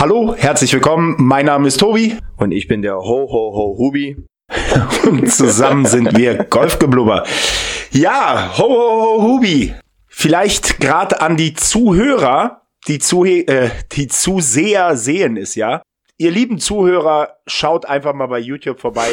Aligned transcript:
Hallo, 0.00 0.34
herzlich 0.34 0.72
willkommen. 0.72 1.16
Mein 1.18 1.44
Name 1.44 1.68
ist 1.68 1.76
Tobi. 1.76 2.16
Und 2.38 2.52
ich 2.52 2.66
bin 2.66 2.80
der 2.80 2.96
Ho 2.96 3.28
Ho 3.30 3.52
Ho 3.54 3.76
Hubi. 3.76 4.16
Und 5.06 5.30
zusammen 5.30 5.84
sind 5.84 6.16
wir 6.16 6.44
Golfgeblubber. 6.44 7.26
Ja, 7.90 8.56
Ho 8.56 8.62
Ho 8.62 9.02
Ho 9.02 9.22
Hubi. 9.22 9.74
Vielleicht 10.06 10.80
gerade 10.80 11.20
an 11.20 11.36
die 11.36 11.52
Zuhörer, 11.52 12.62
die, 12.88 12.98
Zuhe 12.98 13.46
äh, 13.46 13.68
die 13.92 14.08
Zuseher 14.08 14.96
sehen 14.96 15.36
es 15.36 15.54
ja. 15.54 15.82
Ihr 16.16 16.30
lieben 16.30 16.58
Zuhörer, 16.58 17.36
schaut 17.46 17.84
einfach 17.84 18.14
mal 18.14 18.28
bei 18.28 18.38
YouTube 18.38 18.80
vorbei 18.80 19.10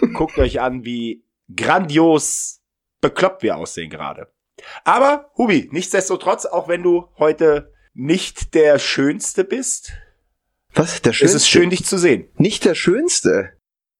und 0.00 0.14
guckt 0.14 0.38
euch 0.38 0.62
an, 0.62 0.86
wie 0.86 1.26
grandios 1.54 2.62
bekloppt 3.02 3.42
wir 3.42 3.58
aussehen 3.58 3.90
gerade. 3.90 4.32
Aber, 4.84 5.30
Hubi, 5.36 5.68
nichtsdestotrotz, 5.72 6.46
auch 6.46 6.68
wenn 6.68 6.82
du 6.82 7.10
heute 7.18 7.74
nicht 7.92 8.54
der 8.54 8.78
Schönste 8.78 9.44
bist. 9.44 9.92
Was? 10.74 11.02
Der 11.02 11.12
Schönste? 11.12 11.36
Es 11.36 11.42
ist 11.42 11.48
schön, 11.48 11.70
dich 11.70 11.84
zu 11.84 11.98
sehen. 11.98 12.28
Nicht 12.36 12.64
der 12.64 12.74
Schönste? 12.74 13.50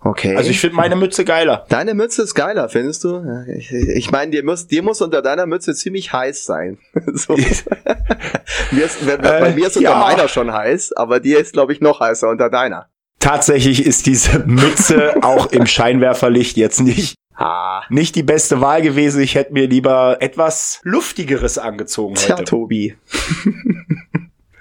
Okay. 0.05 0.37
Also 0.37 0.51
ich 0.51 0.59
finde 0.59 0.77
meine 0.77 0.97
Mütze 0.97 1.25
geiler. 1.25 1.65
Deine 1.69 1.95
Mütze 1.95 2.23
ist 2.23 2.35
geiler, 2.35 2.69
findest 2.69 3.05
du? 3.05 3.23
Ich, 3.57 3.73
ich 3.73 4.11
meine, 4.11 4.33
dir 4.33 4.45
muss, 4.45 4.67
dir 4.67 4.83
muss 4.83 5.01
unter 5.01 5.23
deiner 5.23 5.47
Mütze 5.47 5.75
ziemlich 5.75 6.13
heiß 6.13 6.45
sein. 6.45 6.79
so. 7.15 7.37
mir 8.73 8.85
ist, 8.85 9.07
bei, 9.07 9.17
bei 9.17 9.55
mir 9.55 9.69
ist 9.69 9.77
unter 9.77 9.91
ja. 9.91 9.99
meiner 9.99 10.27
schon 10.27 10.53
heiß, 10.53 10.93
aber 10.95 11.21
dir 11.21 11.39
ist, 11.39 11.53
glaube 11.53 11.73
ich, 11.73 11.81
noch 11.81 12.01
heißer 12.01 12.29
unter 12.29 12.51
deiner. 12.51 12.89
Tatsächlich 13.21 13.87
ist 13.87 14.07
diese 14.07 14.41
Mütze 14.41 15.15
auch 15.23 15.53
im 15.53 15.67
Scheinwerferlicht 15.67 16.57
jetzt 16.57 16.81
nicht 16.81 17.15
Ah. 17.35 17.83
Nicht 17.89 18.15
die 18.15 18.23
beste 18.23 18.61
Wahl 18.61 18.83
gewesen. 18.83 19.23
Ich 19.23 19.35
hätte 19.35 19.55
mir 19.55 19.67
lieber 19.67 20.19
etwas 20.21 20.81
Luftigeres 20.85 21.57
angezogen 21.59 22.15
Tja, 22.15 22.37
heute. 22.37 22.45
Tobi. 22.45 22.95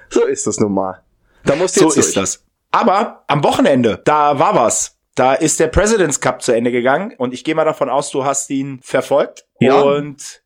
so 0.10 0.26
ist 0.26 0.48
das 0.48 0.60
nun 0.60 0.74
mal. 0.74 1.04
Da 1.46 1.56
musst 1.56 1.80
du 1.80 1.90
so 1.90 2.00
ist 2.00 2.16
das. 2.18 2.44
Aber 2.72 3.24
am 3.28 3.44
Wochenende, 3.44 4.02
da 4.06 4.40
war 4.40 4.56
was. 4.56 4.98
Da 5.16 5.34
ist 5.34 5.60
der 5.60 5.68
President's 5.68 6.22
Cup 6.22 6.42
zu 6.42 6.54
Ende 6.54 6.72
gegangen 6.72 7.14
und 7.18 7.34
ich 7.34 7.44
gehe 7.44 7.54
mal 7.54 7.66
davon 7.66 7.90
aus, 7.90 8.12
du 8.12 8.24
hast 8.24 8.50
ihn 8.50 8.80
verfolgt. 8.82 9.46
Ja. 9.60 9.82
Und 9.82 10.42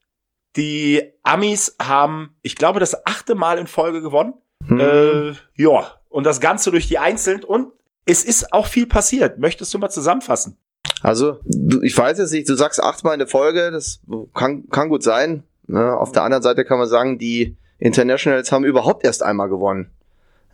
die 0.55 1.03
Amis 1.23 1.75
haben, 1.81 2.35
ich 2.41 2.55
glaube, 2.55 2.79
das 2.79 3.05
achte 3.05 3.35
Mal 3.35 3.59
in 3.59 3.67
Folge 3.67 4.01
gewonnen. 4.01 4.33
Hm. 4.67 4.79
Äh, 4.79 5.33
ja, 5.55 5.91
und 6.09 6.23
das 6.23 6.39
Ganze 6.39 6.71
durch 6.71 6.87
die 6.87 6.97
Einzelnen 6.97 7.43
und 7.43 7.73
es 8.05 8.23
ist 8.23 8.53
auch 8.53 8.67
viel 8.67 8.87
passiert. 8.87 9.37
Möchtest 9.39 9.73
du 9.73 9.79
mal 9.79 9.89
zusammenfassen? 9.89 10.57
Also, 11.01 11.39
du, 11.43 11.81
ich 11.81 11.97
weiß 11.97 12.17
jetzt 12.17 12.31
nicht, 12.31 12.49
du 12.49 12.55
sagst 12.55 12.81
achtmal 12.81 13.13
in 13.13 13.19
der 13.19 13.27
Folge, 13.27 13.71
das 13.71 13.99
kann, 14.33 14.69
kann 14.69 14.89
gut 14.89 15.03
sein. 15.03 15.43
Ne? 15.67 15.95
Auf 15.95 16.11
der 16.11 16.23
anderen 16.23 16.43
Seite 16.43 16.65
kann 16.65 16.79
man 16.79 16.87
sagen, 16.87 17.19
die 17.19 17.57
Internationals 17.77 18.51
haben 18.51 18.63
überhaupt 18.63 19.03
erst 19.03 19.23
einmal 19.23 19.49
gewonnen. 19.49 19.91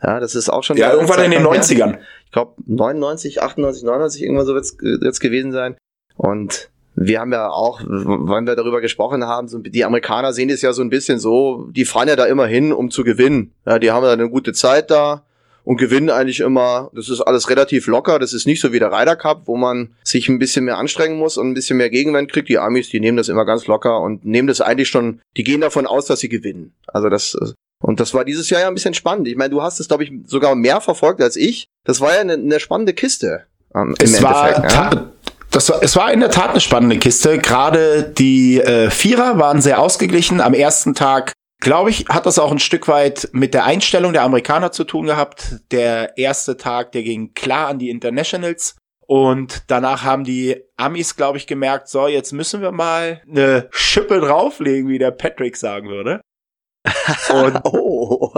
Ja, 0.03 0.19
das 0.19 0.35
ist 0.35 0.49
auch 0.49 0.63
schon. 0.63 0.77
Ja, 0.77 0.93
irgendwann 0.93 1.17
Zeit 1.17 1.25
in 1.25 1.31
den 1.31 1.45
90ern. 1.45 1.99
Ich 2.25 2.31
glaube 2.31 2.53
99, 2.65 3.41
98, 3.41 3.83
99, 3.83 4.23
irgendwann 4.23 4.45
so 4.45 4.53
wird's 4.53 4.77
jetzt 4.81 5.19
gewesen 5.19 5.51
sein. 5.51 5.77
Und 6.15 6.69
wir 6.95 7.19
haben 7.19 7.31
ja 7.31 7.49
auch, 7.49 7.81
wenn 7.81 8.45
wir 8.45 8.55
darüber 8.55 8.81
gesprochen 8.81 9.25
haben, 9.25 9.47
so, 9.47 9.59
die 9.59 9.85
Amerikaner 9.85 10.33
sehen 10.33 10.49
es 10.49 10.61
ja 10.61 10.73
so 10.73 10.81
ein 10.81 10.89
bisschen 10.89 11.19
so, 11.19 11.67
die 11.71 11.85
fahren 11.85 12.07
ja 12.07 12.15
da 12.15 12.25
immer 12.25 12.47
hin, 12.47 12.73
um 12.73 12.91
zu 12.91 13.03
gewinnen. 13.03 13.53
Ja, 13.65 13.79
die 13.79 13.91
haben 13.91 14.03
ja 14.03 14.11
eine 14.11 14.29
gute 14.29 14.53
Zeit 14.53 14.91
da 14.91 15.23
und 15.63 15.77
gewinnen 15.77 16.09
eigentlich 16.09 16.41
immer. 16.41 16.91
Das 16.93 17.09
ist 17.09 17.21
alles 17.21 17.49
relativ 17.49 17.87
locker. 17.87 18.19
Das 18.19 18.33
ist 18.33 18.45
nicht 18.45 18.61
so 18.61 18.73
wie 18.73 18.79
der 18.79 18.91
Ryder 18.91 19.15
Cup, 19.15 19.43
wo 19.45 19.55
man 19.55 19.95
sich 20.03 20.27
ein 20.27 20.39
bisschen 20.39 20.65
mehr 20.65 20.77
anstrengen 20.77 21.17
muss 21.17 21.37
und 21.37 21.49
ein 21.49 21.53
bisschen 21.53 21.77
mehr 21.77 21.89
Gegenwind 21.89 22.31
kriegt. 22.31 22.49
Die 22.49 22.59
Amis, 22.59 22.89
die 22.89 22.99
nehmen 22.99 23.17
das 23.17 23.29
immer 23.29 23.45
ganz 23.45 23.67
locker 23.67 24.01
und 24.01 24.25
nehmen 24.25 24.47
das 24.47 24.61
eigentlich 24.61 24.89
schon, 24.89 25.21
die 25.37 25.43
gehen 25.43 25.61
davon 25.61 25.87
aus, 25.87 26.05
dass 26.05 26.19
sie 26.19 26.29
gewinnen. 26.29 26.73
Also 26.87 27.09
das, 27.09 27.37
und 27.81 27.99
das 27.99 28.13
war 28.13 28.23
dieses 28.23 28.49
Jahr 28.49 28.61
ja 28.61 28.67
ein 28.67 28.73
bisschen 28.73 28.93
spannend. 28.93 29.27
Ich 29.27 29.35
meine, 29.35 29.49
du 29.49 29.61
hast 29.61 29.79
es, 29.79 29.87
glaube 29.87 30.03
ich, 30.03 30.11
sogar 30.25 30.55
mehr 30.55 30.81
verfolgt 30.81 31.21
als 31.21 31.35
ich. 31.35 31.67
Das 31.83 31.99
war 31.99 32.13
ja 32.13 32.21
eine, 32.21 32.33
eine 32.33 32.59
spannende 32.59 32.93
Kiste. 32.93 33.45
Ähm, 33.75 33.95
es 33.99 34.21
war, 34.21 34.69
ja. 34.69 35.11
das 35.49 35.69
war, 35.69 35.83
es 35.83 35.95
war 35.95 36.13
in 36.13 36.19
der 36.19 36.29
Tat 36.29 36.51
eine 36.51 36.61
spannende 36.61 36.97
Kiste. 36.97 37.39
Gerade 37.39 38.03
die 38.03 38.61
äh, 38.61 38.89
Vierer 38.89 39.39
waren 39.39 39.61
sehr 39.61 39.79
ausgeglichen. 39.79 40.41
Am 40.41 40.53
ersten 40.53 40.93
Tag 40.93 41.33
glaube 41.61 41.91
ich, 41.91 42.05
hat 42.09 42.25
das 42.25 42.39
auch 42.39 42.51
ein 42.51 42.59
Stück 42.59 42.87
weit 42.87 43.29
mit 43.31 43.53
der 43.53 43.63
Einstellung 43.63 44.13
der 44.13 44.23
Amerikaner 44.23 44.71
zu 44.71 44.83
tun 44.83 45.05
gehabt. 45.05 45.61
Der 45.71 46.17
erste 46.17 46.57
Tag, 46.57 46.91
der 46.91 47.03
ging 47.03 47.33
klar 47.33 47.69
an 47.69 47.79
die 47.79 47.89
Internationals. 47.89 48.75
Und 49.07 49.63
danach 49.67 50.03
haben 50.03 50.23
die 50.23 50.57
Amis, 50.77 51.15
glaube 51.15 51.37
ich, 51.37 51.45
gemerkt, 51.45 51.89
so, 51.89 52.07
jetzt 52.07 52.31
müssen 52.31 52.61
wir 52.61 52.71
mal 52.71 53.21
eine 53.29 53.67
Schippe 53.71 54.19
drauflegen, 54.19 54.89
wie 54.89 54.99
der 54.99 55.11
Patrick 55.11 55.57
sagen 55.57 55.89
würde. 55.89 56.21
Und 57.33 57.59
oh, 57.65 58.33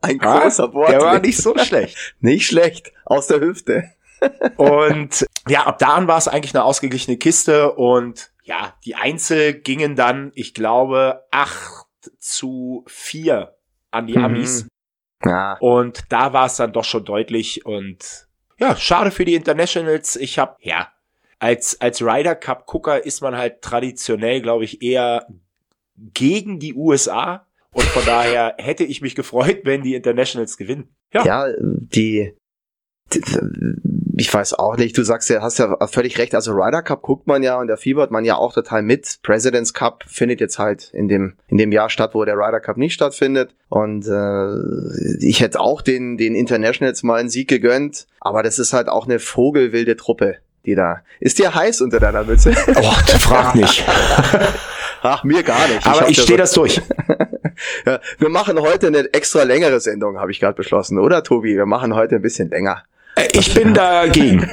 ein 0.00 0.18
großer 0.18 0.72
Wort. 0.72 0.90
Der 0.90 1.00
war 1.00 1.18
nicht 1.18 1.38
so 1.38 1.56
schlecht. 1.64 1.96
Nicht 2.20 2.46
schlecht, 2.46 2.92
aus 3.04 3.26
der 3.26 3.40
Hüfte. 3.40 3.90
und 4.56 5.26
ja, 5.48 5.64
ab 5.66 5.78
da 5.78 5.94
an 5.94 6.06
war 6.06 6.18
es 6.18 6.28
eigentlich 6.28 6.54
eine 6.54 6.64
ausgeglichene 6.64 7.16
Kiste 7.16 7.72
und 7.72 8.32
ja, 8.42 8.74
die 8.84 8.94
Einzel 8.94 9.54
gingen 9.54 9.96
dann, 9.96 10.32
ich 10.34 10.54
glaube, 10.54 11.24
acht 11.30 11.86
zu 12.18 12.84
4 12.86 13.54
an 13.90 14.06
die 14.06 14.18
mhm. 14.18 14.24
Amis. 14.24 14.66
Ja. 15.24 15.56
Und 15.60 16.04
da 16.10 16.32
war 16.32 16.46
es 16.46 16.56
dann 16.56 16.72
doch 16.72 16.84
schon 16.84 17.04
deutlich 17.04 17.66
und 17.66 18.28
ja, 18.58 18.76
schade 18.76 19.10
für 19.10 19.24
die 19.24 19.34
Internationals. 19.34 20.16
Ich 20.16 20.38
habe 20.38 20.56
ja 20.60 20.88
als 21.38 21.80
als 21.80 22.02
Ryder 22.02 22.34
Cup 22.34 22.66
Gucker 22.66 23.04
ist 23.04 23.22
man 23.22 23.36
halt 23.36 23.62
traditionell, 23.62 24.42
glaube 24.42 24.64
ich, 24.64 24.82
eher 24.82 25.26
gegen 25.96 26.58
die 26.58 26.74
USA 26.74 27.46
und 27.72 27.84
von 27.84 28.04
daher 28.04 28.54
hätte 28.58 28.84
ich 28.84 29.00
mich 29.00 29.14
gefreut, 29.14 29.60
wenn 29.64 29.82
die 29.82 29.94
Internationals 29.94 30.56
gewinnen. 30.56 30.94
Ja, 31.12 31.24
ja 31.24 31.54
die 31.58 32.34
ich 34.16 34.32
weiß 34.32 34.54
auch 34.54 34.76
nicht, 34.76 34.96
du 34.96 35.02
sagst 35.02 35.30
ja, 35.30 35.40
hast 35.40 35.58
ja 35.58 35.76
völlig 35.86 36.18
recht, 36.18 36.34
also 36.34 36.52
Ryder 36.52 36.82
Cup 36.82 37.02
guckt 37.02 37.26
man 37.26 37.42
ja 37.42 37.58
und 37.58 37.68
da 37.68 37.76
fiebert 37.76 38.10
man 38.10 38.24
ja 38.24 38.36
auch 38.36 38.52
total 38.52 38.82
mit. 38.82 39.18
President's 39.22 39.72
Cup 39.72 40.04
findet 40.06 40.40
jetzt 40.40 40.58
halt 40.58 40.90
in 40.92 41.08
dem, 41.08 41.36
in 41.48 41.56
dem 41.56 41.72
Jahr 41.72 41.90
statt, 41.90 42.10
wo 42.14 42.24
der 42.24 42.36
Ryder 42.36 42.60
Cup 42.60 42.76
nicht 42.76 42.92
stattfindet. 42.92 43.54
Und 43.68 44.06
äh, 44.06 45.24
ich 45.24 45.40
hätte 45.40 45.60
auch 45.60 45.82
den, 45.82 46.18
den 46.18 46.34
Internationals 46.34 47.02
mal 47.02 47.18
einen 47.18 47.30
Sieg 47.30 47.48
gegönnt, 47.48 48.06
aber 48.20 48.42
das 48.42 48.58
ist 48.58 48.72
halt 48.72 48.88
auch 48.88 49.06
eine 49.06 49.18
vogelwilde 49.18 49.96
Truppe, 49.96 50.36
die 50.66 50.74
da. 50.74 51.02
Ist 51.18 51.38
dir 51.38 51.54
heiß 51.54 51.80
unter 51.80 51.98
deiner 51.98 52.24
Mütze? 52.24 52.54
Oh, 52.76 52.92
frag 53.18 53.54
nicht. 53.54 53.84
Ach, 55.02 55.24
mir 55.24 55.42
gar 55.42 55.66
nicht. 55.68 55.80
Ich 55.80 55.86
aber 55.86 56.08
ich 56.08 56.20
stehe 56.20 56.36
so 56.36 56.42
das 56.42 56.52
durch. 56.52 56.80
ja, 57.86 58.00
wir 58.18 58.28
machen 58.28 58.60
heute 58.60 58.88
eine 58.88 59.12
extra 59.12 59.42
längere 59.42 59.80
Sendung, 59.80 60.18
habe 60.18 60.30
ich 60.30 60.40
gerade 60.40 60.54
beschlossen, 60.54 60.98
oder 60.98 61.22
Tobi? 61.22 61.56
Wir 61.56 61.66
machen 61.66 61.94
heute 61.94 62.16
ein 62.16 62.22
bisschen 62.22 62.50
länger. 62.50 62.82
Äh, 63.16 63.28
ich 63.32 63.54
bin 63.54 63.74
dagegen. 63.74 64.50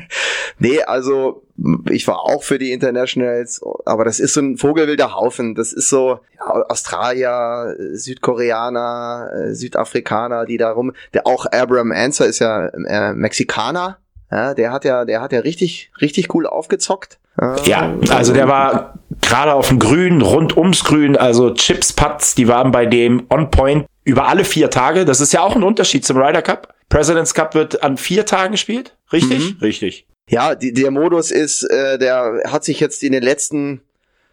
nee, 0.58 0.82
also 0.82 1.42
ich 1.90 2.06
war 2.06 2.20
auch 2.20 2.42
für 2.42 2.58
die 2.58 2.72
Internationals, 2.72 3.60
aber 3.84 4.04
das 4.04 4.20
ist 4.20 4.34
so 4.34 4.40
ein 4.40 4.56
vogelwilder 4.56 5.14
Haufen. 5.14 5.54
Das 5.54 5.72
ist 5.72 5.88
so 5.88 6.20
ja, 6.38 6.46
Australier, 6.68 7.76
Südkoreaner, 7.92 9.30
äh, 9.32 9.54
Südafrikaner, 9.54 10.46
die 10.46 10.56
da 10.56 10.70
rum. 10.70 10.92
Der 11.12 11.26
auch 11.26 11.46
Abraham 11.46 11.92
Answer 11.92 12.26
ist 12.26 12.38
ja 12.38 12.66
äh, 12.66 13.12
Mexikaner. 13.12 13.98
Ja, 14.30 14.54
der 14.54 14.72
hat 14.72 14.84
ja, 14.84 15.04
der 15.04 15.20
hat 15.20 15.32
ja 15.32 15.40
richtig, 15.40 15.90
richtig 16.00 16.34
cool 16.34 16.46
aufgezockt. 16.46 17.18
Ja, 17.64 17.94
also 18.10 18.32
der 18.34 18.48
war 18.48 18.98
gerade 19.22 19.54
auf 19.54 19.68
dem 19.68 19.78
Grün, 19.78 20.20
rund 20.20 20.56
ums 20.56 20.84
Grün, 20.84 21.16
also 21.16 21.54
Chips, 21.54 21.92
Putts, 21.92 22.34
die 22.34 22.48
waren 22.48 22.70
bei 22.70 22.86
dem 22.86 23.26
on 23.30 23.50
point 23.50 23.86
über 24.04 24.28
alle 24.28 24.44
vier 24.44 24.70
Tage. 24.70 25.04
Das 25.04 25.20
ist 25.20 25.32
ja 25.32 25.40
auch 25.40 25.56
ein 25.56 25.62
Unterschied 25.62 26.04
zum 26.04 26.16
Ryder 26.16 26.42
Cup. 26.42 26.74
President's 26.88 27.34
Cup 27.34 27.54
wird 27.54 27.82
an 27.82 27.96
vier 27.96 28.26
Tagen 28.26 28.52
gespielt, 28.52 28.96
richtig? 29.12 29.54
Mhm. 29.54 29.58
Richtig. 29.62 30.06
Ja, 30.28 30.54
die, 30.54 30.72
der 30.72 30.90
Modus 30.90 31.30
ist, 31.30 31.62
äh, 31.62 31.98
der 31.98 32.42
hat 32.46 32.64
sich 32.64 32.80
jetzt 32.80 33.02
in 33.02 33.12
den 33.12 33.22
letzten 33.22 33.80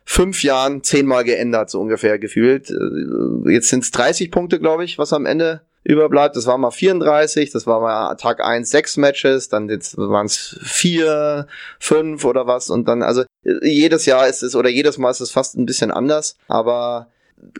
fünf 0.03 0.43
Jahren 0.43 0.83
zehnmal 0.83 1.23
geändert, 1.23 1.69
so 1.69 1.79
ungefähr 1.79 2.19
gefühlt. 2.19 2.69
Äh, 2.69 3.51
jetzt 3.51 3.69
sind 3.69 3.83
es 3.83 3.91
30 3.91 4.31
Punkte, 4.31 4.59
glaube 4.59 4.83
ich, 4.83 4.97
was 4.97 5.13
am 5.13 5.25
Ende 5.25 5.61
überbleibt. 5.83 6.35
Das 6.35 6.47
war 6.47 6.57
mal 6.57 6.71
34, 6.71 7.51
das 7.51 7.65
war 7.65 7.79
mal 7.79 8.15
Tag 8.15 8.43
1 8.43 8.69
sechs 8.69 8.97
Matches, 8.97 9.49
dann 9.49 9.69
waren 9.69 10.25
es 10.25 10.59
vier, 10.61 11.47
fünf 11.79 12.25
oder 12.25 12.47
was 12.47 12.69
und 12.69 12.87
dann, 12.87 13.03
also 13.03 13.23
jedes 13.43 14.05
Jahr 14.05 14.27
ist 14.27 14.43
es 14.43 14.55
oder 14.55 14.69
jedes 14.69 14.97
Mal 14.97 15.11
ist 15.11 15.21
es 15.21 15.31
fast 15.31 15.55
ein 15.57 15.65
bisschen 15.65 15.91
anders, 15.91 16.35
aber 16.47 17.07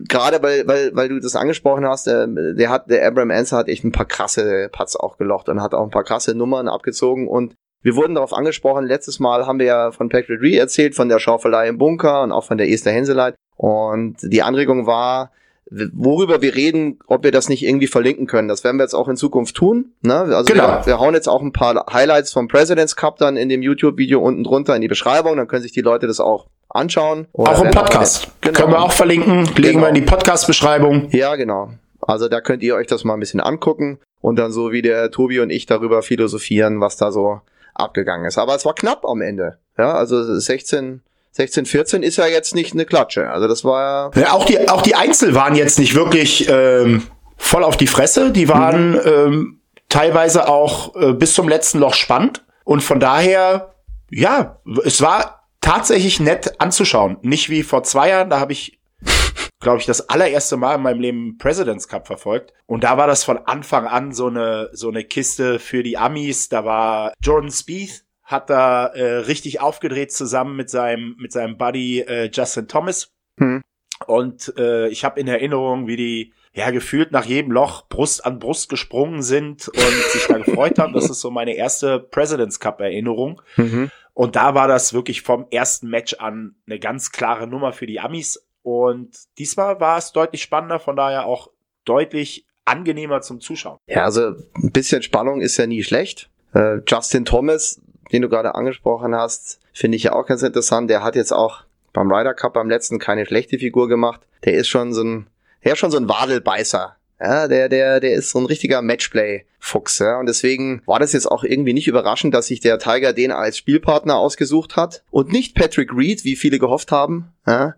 gerade 0.08 0.42
weil, 0.42 0.66
weil, 0.66 0.94
weil 0.94 1.08
du 1.08 1.20
das 1.20 1.36
angesprochen 1.36 1.86
hast, 1.86 2.06
der, 2.06 2.26
der 2.26 2.68
hat, 2.68 2.90
der 2.90 3.06
Abraham 3.06 3.30
Answer 3.30 3.58
hat 3.58 3.68
echt 3.68 3.84
ein 3.84 3.92
paar 3.92 4.06
krasse 4.06 4.68
Putts 4.70 4.96
auch 4.96 5.16
gelocht 5.16 5.48
und 5.48 5.62
hat 5.62 5.74
auch 5.74 5.84
ein 5.84 5.90
paar 5.90 6.04
krasse 6.04 6.34
Nummern 6.34 6.68
abgezogen 6.68 7.28
und 7.28 7.54
wir 7.80 7.94
wurden 7.94 8.16
darauf 8.16 8.32
angesprochen, 8.32 8.86
letztes 8.86 9.20
Mal 9.20 9.46
haben 9.46 9.60
wir 9.60 9.66
ja 9.66 9.92
von 9.92 10.08
Patrick 10.08 10.40
Ree 10.42 10.56
erzählt, 10.56 10.96
von 10.96 11.08
der 11.08 11.20
Schaufelei 11.20 11.68
im 11.68 11.78
Bunker 11.78 12.22
und 12.22 12.32
auch 12.32 12.44
von 12.44 12.58
der 12.58 12.68
Esther 12.68 12.92
Henseleit 12.92 13.36
und 13.56 14.16
die 14.20 14.42
Anregung 14.42 14.86
war, 14.86 15.30
worüber 15.70 16.40
wir 16.40 16.54
reden, 16.54 16.98
ob 17.06 17.24
wir 17.24 17.30
das 17.30 17.48
nicht 17.48 17.64
irgendwie 17.64 17.86
verlinken 17.86 18.26
können. 18.26 18.48
Das 18.48 18.64
werden 18.64 18.78
wir 18.78 18.84
jetzt 18.84 18.94
auch 18.94 19.08
in 19.08 19.16
Zukunft 19.16 19.54
tun. 19.54 19.92
Ne? 20.02 20.14
Also 20.14 20.44
genau. 20.52 20.68
wir, 20.68 20.86
wir 20.86 20.98
hauen 20.98 21.14
jetzt 21.14 21.28
auch 21.28 21.42
ein 21.42 21.52
paar 21.52 21.86
Highlights 21.92 22.32
vom 22.32 22.48
President's 22.48 22.96
Cup 22.96 23.18
dann 23.18 23.36
in 23.36 23.48
dem 23.48 23.62
YouTube-Video 23.62 24.20
unten 24.20 24.44
drunter 24.44 24.74
in 24.74 24.82
die 24.82 24.88
Beschreibung. 24.88 25.36
Dann 25.36 25.48
können 25.48 25.62
sich 25.62 25.72
die 25.72 25.80
Leute 25.80 26.06
das 26.06 26.20
auch 26.20 26.46
anschauen. 26.68 27.26
Auch 27.34 27.62
im 27.62 27.70
Podcast. 27.70 28.28
Genau. 28.40 28.58
Können 28.58 28.72
wir 28.72 28.82
auch 28.82 28.92
verlinken. 28.92 29.44
Legen 29.56 29.74
genau. 29.74 29.80
wir 29.82 29.88
in 29.88 29.94
die 29.94 30.02
Podcast-Beschreibung. 30.02 31.08
Ja, 31.10 31.36
genau. 31.36 31.70
Also 32.00 32.28
da 32.28 32.40
könnt 32.40 32.62
ihr 32.62 32.74
euch 32.74 32.86
das 32.86 33.04
mal 33.04 33.14
ein 33.14 33.20
bisschen 33.20 33.40
angucken. 33.40 33.98
und 34.20 34.36
dann 34.36 34.52
so 34.52 34.72
wie 34.72 34.82
der 34.82 35.10
Tobi 35.10 35.40
und 35.40 35.50
ich 35.50 35.66
darüber 35.66 36.02
philosophieren, 36.02 36.80
was 36.80 36.96
da 36.96 37.12
so 37.12 37.40
abgegangen 37.74 38.26
ist. 38.26 38.38
Aber 38.38 38.54
es 38.54 38.64
war 38.64 38.74
knapp 38.74 39.04
am 39.04 39.20
Ende. 39.20 39.58
Ja, 39.76 39.92
also 39.94 40.38
16, 40.38 41.02
16, 41.38 41.66
14 41.66 42.02
ist 42.02 42.16
ja 42.16 42.26
jetzt 42.26 42.52
nicht 42.56 42.72
eine 42.72 42.84
Klatsche. 42.84 43.30
Also 43.30 43.46
das 43.46 43.64
war 43.64 44.10
ja 44.16 44.32
auch 44.32 44.44
die 44.44 44.68
auch 44.68 44.82
die 44.82 44.96
Einzel 44.96 45.36
waren 45.36 45.54
jetzt 45.54 45.78
nicht 45.78 45.94
wirklich 45.94 46.48
ähm, 46.48 47.04
voll 47.36 47.62
auf 47.62 47.76
die 47.76 47.86
Fresse. 47.86 48.32
Die 48.32 48.48
waren 48.48 48.90
mhm. 48.90 49.00
ähm, 49.04 49.60
teilweise 49.88 50.48
auch 50.48 50.96
äh, 50.96 51.12
bis 51.12 51.34
zum 51.34 51.48
letzten 51.48 51.78
Loch 51.78 51.94
spannend 51.94 52.44
und 52.64 52.82
von 52.82 52.98
daher 52.98 53.76
ja, 54.10 54.58
es 54.84 55.00
war 55.00 55.46
tatsächlich 55.60 56.18
nett 56.18 56.60
anzuschauen. 56.60 57.18
Nicht 57.22 57.50
wie 57.50 57.62
vor 57.62 57.84
zwei 57.84 58.08
Jahren, 58.08 58.30
da 58.30 58.40
habe 58.40 58.52
ich 58.52 58.80
glaube 59.60 59.78
ich, 59.78 59.86
das 59.86 60.08
allererste 60.08 60.56
Mal 60.56 60.74
in 60.74 60.82
meinem 60.82 61.00
Leben 61.00 61.38
President's 61.38 61.86
Cup 61.86 62.08
verfolgt. 62.08 62.52
Und 62.66 62.82
da 62.82 62.96
war 62.96 63.06
das 63.06 63.22
von 63.22 63.38
Anfang 63.38 63.86
an 63.86 64.12
so 64.12 64.26
eine, 64.26 64.70
so 64.72 64.88
eine 64.88 65.04
Kiste 65.04 65.60
für 65.60 65.84
die 65.84 65.96
Amis. 65.96 66.48
Da 66.48 66.64
war 66.64 67.12
Jordan 67.22 67.52
Spieth, 67.52 68.02
hat 68.28 68.50
da 68.50 68.88
äh, 68.88 69.20
richtig 69.20 69.60
aufgedreht 69.60 70.12
zusammen 70.12 70.54
mit 70.54 70.68
seinem, 70.68 71.16
mit 71.18 71.32
seinem 71.32 71.56
Buddy 71.56 72.00
äh, 72.00 72.30
Justin 72.30 72.68
Thomas. 72.68 73.10
Hm. 73.38 73.62
Und 74.06 74.52
äh, 74.58 74.88
ich 74.88 75.02
habe 75.04 75.18
in 75.18 75.26
Erinnerung, 75.26 75.86
wie 75.86 75.96
die 75.96 76.34
ja 76.52 76.70
gefühlt 76.70 77.10
nach 77.10 77.24
jedem 77.24 77.52
Loch 77.52 77.88
Brust 77.88 78.26
an 78.26 78.38
Brust 78.38 78.68
gesprungen 78.68 79.22
sind 79.22 79.68
und 79.68 80.12
sich 80.12 80.26
da 80.26 80.38
gefreut 80.38 80.78
haben. 80.78 80.92
Das 80.92 81.08
ist 81.08 81.20
so 81.20 81.30
meine 81.30 81.54
erste 81.54 81.98
President's 81.98 82.60
Cup 82.60 82.80
Erinnerung. 82.80 83.40
Mhm. 83.56 83.90
Und 84.12 84.36
da 84.36 84.54
war 84.54 84.68
das 84.68 84.92
wirklich 84.92 85.22
vom 85.22 85.46
ersten 85.50 85.88
Match 85.88 86.14
an 86.14 86.56
eine 86.66 86.78
ganz 86.78 87.12
klare 87.12 87.46
Nummer 87.46 87.72
für 87.72 87.86
die 87.86 87.98
Amis. 87.98 88.46
Und 88.60 89.16
diesmal 89.38 89.80
war 89.80 89.96
es 89.96 90.12
deutlich 90.12 90.42
spannender, 90.42 90.80
von 90.80 90.96
daher 90.96 91.24
auch 91.24 91.50
deutlich 91.86 92.46
angenehmer 92.66 93.22
zum 93.22 93.40
Zuschauen. 93.40 93.78
Ja, 93.86 94.04
also 94.04 94.34
ein 94.54 94.72
bisschen 94.72 95.02
Spannung 95.02 95.40
ist 95.40 95.56
ja 95.56 95.66
nie 95.66 95.82
schlecht. 95.82 96.28
Äh, 96.54 96.80
Justin 96.86 97.24
Thomas, 97.24 97.80
den 98.12 98.22
du 98.22 98.28
gerade 98.28 98.54
angesprochen 98.54 99.14
hast, 99.14 99.60
finde 99.72 99.96
ich 99.96 100.04
ja 100.04 100.12
auch 100.12 100.26
ganz 100.26 100.42
interessant. 100.42 100.90
Der 100.90 101.02
hat 101.02 101.16
jetzt 101.16 101.32
auch 101.32 101.62
beim 101.92 102.12
Ryder 102.12 102.34
Cup 102.34 102.54
beim 102.54 102.68
letzten 102.68 102.98
keine 102.98 103.26
schlechte 103.26 103.58
Figur 103.58 103.88
gemacht. 103.88 104.20
Der 104.44 104.54
ist 104.54 104.68
schon 104.68 104.92
so 104.92 105.02
ein, 105.02 105.26
der 105.64 105.72
ist 105.72 105.78
schon 105.78 105.90
so 105.90 105.98
ein 105.98 106.08
Wadelbeißer. 106.08 106.96
Ja, 107.20 107.48
der, 107.48 107.68
der, 107.68 107.98
der 107.98 108.12
ist 108.12 108.30
so 108.30 108.38
ein 108.38 108.46
richtiger 108.46 108.80
Matchplay-Fuchs, 108.80 109.98
ja. 109.98 110.20
Und 110.20 110.26
deswegen 110.26 110.82
war 110.86 111.00
das 111.00 111.12
jetzt 111.12 111.26
auch 111.26 111.42
irgendwie 111.42 111.72
nicht 111.72 111.88
überraschend, 111.88 112.32
dass 112.32 112.46
sich 112.46 112.60
der 112.60 112.78
Tiger 112.78 113.12
den 113.12 113.32
als 113.32 113.58
Spielpartner 113.58 114.16
ausgesucht 114.16 114.76
hat 114.76 115.02
und 115.10 115.32
nicht 115.32 115.56
Patrick 115.56 115.92
Reed, 115.92 116.24
wie 116.24 116.36
viele 116.36 116.60
gehofft 116.60 116.92
haben. 116.92 117.32
Ja. 117.44 117.74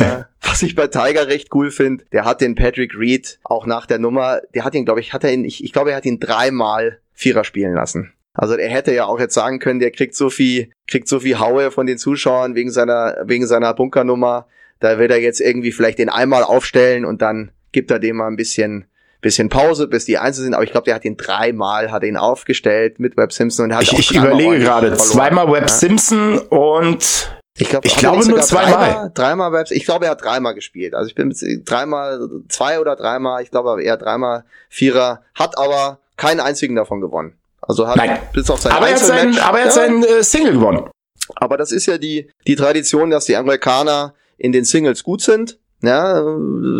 äh, 0.00 0.24
was 0.40 0.62
ich 0.62 0.74
bei 0.74 0.88
Tiger 0.88 1.28
recht 1.28 1.54
cool 1.54 1.70
finde, 1.70 2.04
der 2.10 2.24
hat 2.24 2.40
den 2.40 2.56
Patrick 2.56 2.98
Reed 2.98 3.38
auch 3.44 3.66
nach 3.66 3.86
der 3.86 4.00
Nummer, 4.00 4.40
der 4.54 4.64
hat 4.64 4.74
ihn, 4.74 4.84
glaube 4.84 5.00
ich, 5.00 5.12
hat 5.12 5.22
er 5.22 5.32
ihn, 5.32 5.44
ich, 5.44 5.62
ich 5.62 5.72
glaube, 5.72 5.90
er 5.90 5.96
hat 5.96 6.06
ihn 6.06 6.18
dreimal 6.18 6.98
Vierer 7.12 7.44
spielen 7.44 7.74
lassen. 7.74 8.12
Also 8.36 8.54
er 8.54 8.68
hätte 8.68 8.94
ja 8.94 9.06
auch 9.06 9.18
jetzt 9.18 9.34
sagen 9.34 9.58
können, 9.58 9.80
der 9.80 9.90
kriegt 9.90 10.14
so 10.14 10.30
viel, 10.30 10.70
kriegt 10.86 11.08
so 11.08 11.20
viel 11.20 11.38
Haue 11.38 11.70
von 11.70 11.86
den 11.86 11.98
Zuschauern 11.98 12.54
wegen 12.54 12.70
seiner, 12.70 13.16
wegen 13.24 13.46
seiner 13.46 13.72
Bunkernummer. 13.74 14.46
Da 14.80 14.98
wird 14.98 15.10
er 15.10 15.20
jetzt 15.20 15.40
irgendwie 15.40 15.72
vielleicht 15.72 15.98
den 15.98 16.08
einmal 16.08 16.42
aufstellen 16.42 17.04
und 17.04 17.22
dann 17.22 17.50
gibt 17.72 17.90
er 17.90 17.98
dem 17.98 18.16
mal 18.16 18.28
ein 18.28 18.36
bisschen 18.36 18.86
bisschen 19.22 19.48
Pause, 19.48 19.88
bis 19.88 20.04
die 20.04 20.18
Einzel 20.18 20.44
sind, 20.44 20.54
aber 20.54 20.62
ich 20.62 20.70
glaube, 20.70 20.84
der 20.84 20.94
hat 20.94 21.04
ihn 21.04 21.16
dreimal, 21.16 21.90
hat 21.90 22.04
ihn 22.04 22.16
aufgestellt 22.16 23.00
mit 23.00 23.16
Webb 23.16 23.32
Simpson 23.32 23.64
und 23.64 23.74
hat 23.74 23.82
Ich, 23.82 23.98
ich 23.98 24.14
überlege 24.14 24.60
gerade, 24.60 24.94
zweimal 24.94 25.50
Webb 25.50 25.62
ja. 25.62 25.68
Simpson 25.68 26.38
und 26.38 27.30
ich, 27.58 27.68
glaub, 27.68 27.84
ich 27.84 27.96
glaube 27.96 28.28
nur 28.28 28.40
zweimal. 28.42 28.72
Dreimal, 28.72 29.10
dreimal 29.14 29.52
Webb, 29.52 29.70
ich 29.70 29.84
glaube, 29.84 30.04
er 30.04 30.12
hat 30.12 30.22
dreimal 30.22 30.54
gespielt. 30.54 30.94
Also 30.94 31.08
ich 31.08 31.14
bin 31.14 31.28
mit 31.28 31.38
dreimal, 31.64 32.28
zwei 32.48 32.78
oder 32.78 32.94
dreimal, 32.94 33.42
ich 33.42 33.50
glaube 33.50 33.82
eher 33.82 33.96
dreimal 33.96 34.44
Vierer, 34.68 35.22
hat 35.34 35.58
aber 35.58 35.98
keinen 36.16 36.40
einzigen 36.40 36.76
davon 36.76 37.00
gewonnen. 37.00 37.34
Also 37.66 37.86
hat 37.86 37.96
Nein. 37.96 38.18
bis 38.32 38.48
auf 38.50 38.60
sein 38.60 38.72
aber 38.72 38.88
er 38.88 38.94
hat 38.94 39.00
sein, 39.00 39.38
aber 39.38 39.58
er 39.58 39.66
hat 39.66 39.76
ja. 39.76 39.82
sein 39.82 40.04
äh, 40.04 40.22
Single 40.22 40.52
gewonnen. 40.52 40.88
Aber 41.34 41.56
das 41.56 41.72
ist 41.72 41.86
ja 41.86 41.98
die, 41.98 42.30
die 42.46 42.54
Tradition, 42.54 43.10
dass 43.10 43.24
die 43.24 43.36
Amerikaner 43.36 44.14
in 44.38 44.52
den 44.52 44.64
Singles 44.64 45.02
gut 45.02 45.22
sind 45.22 45.58
ja, 45.82 46.22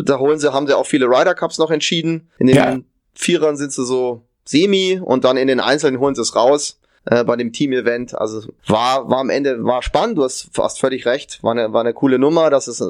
da 0.05 0.19
holen 0.19 0.39
sie, 0.39 0.53
haben 0.53 0.67
sie 0.67 0.77
auch 0.77 0.87
viele 0.87 1.07
Ryder 1.07 1.35
Cups 1.35 1.59
noch 1.59 1.71
entschieden. 1.71 2.31
In 2.39 2.47
den 2.47 2.57
ja. 2.57 2.79
Vierern 3.15 3.57
sind 3.57 3.73
sie 3.73 3.85
so 3.85 4.23
semi 4.45 5.01
und 5.03 5.25
dann 5.25 5.37
in 5.37 5.49
den 5.49 5.61
Einzelnen 5.61 6.01
holen 6.01 6.15
sie 6.15 6.23
es 6.23 6.35
raus 6.35 6.81
äh, 7.05 7.25
bei 7.25 7.37
dem 7.37 7.53
Team-Event. 7.53 8.15
Also 8.15 8.49
war, 8.67 9.09
war 9.09 9.19
am 9.19 9.31
Ende, 9.31 9.63
war 9.65 9.83
spannend, 9.83 10.19
du 10.19 10.25
hast 10.25 10.49
fast 10.53 10.81
völlig 10.81 11.07
recht, 11.07 11.43
war 11.43 11.53
eine, 11.53 11.73
war 11.73 11.83
eine 11.83 11.95
coole 11.95 12.19
Nummer. 12.19 12.49
Das 12.49 12.69
ist 12.69 12.81
äh, 12.81 12.87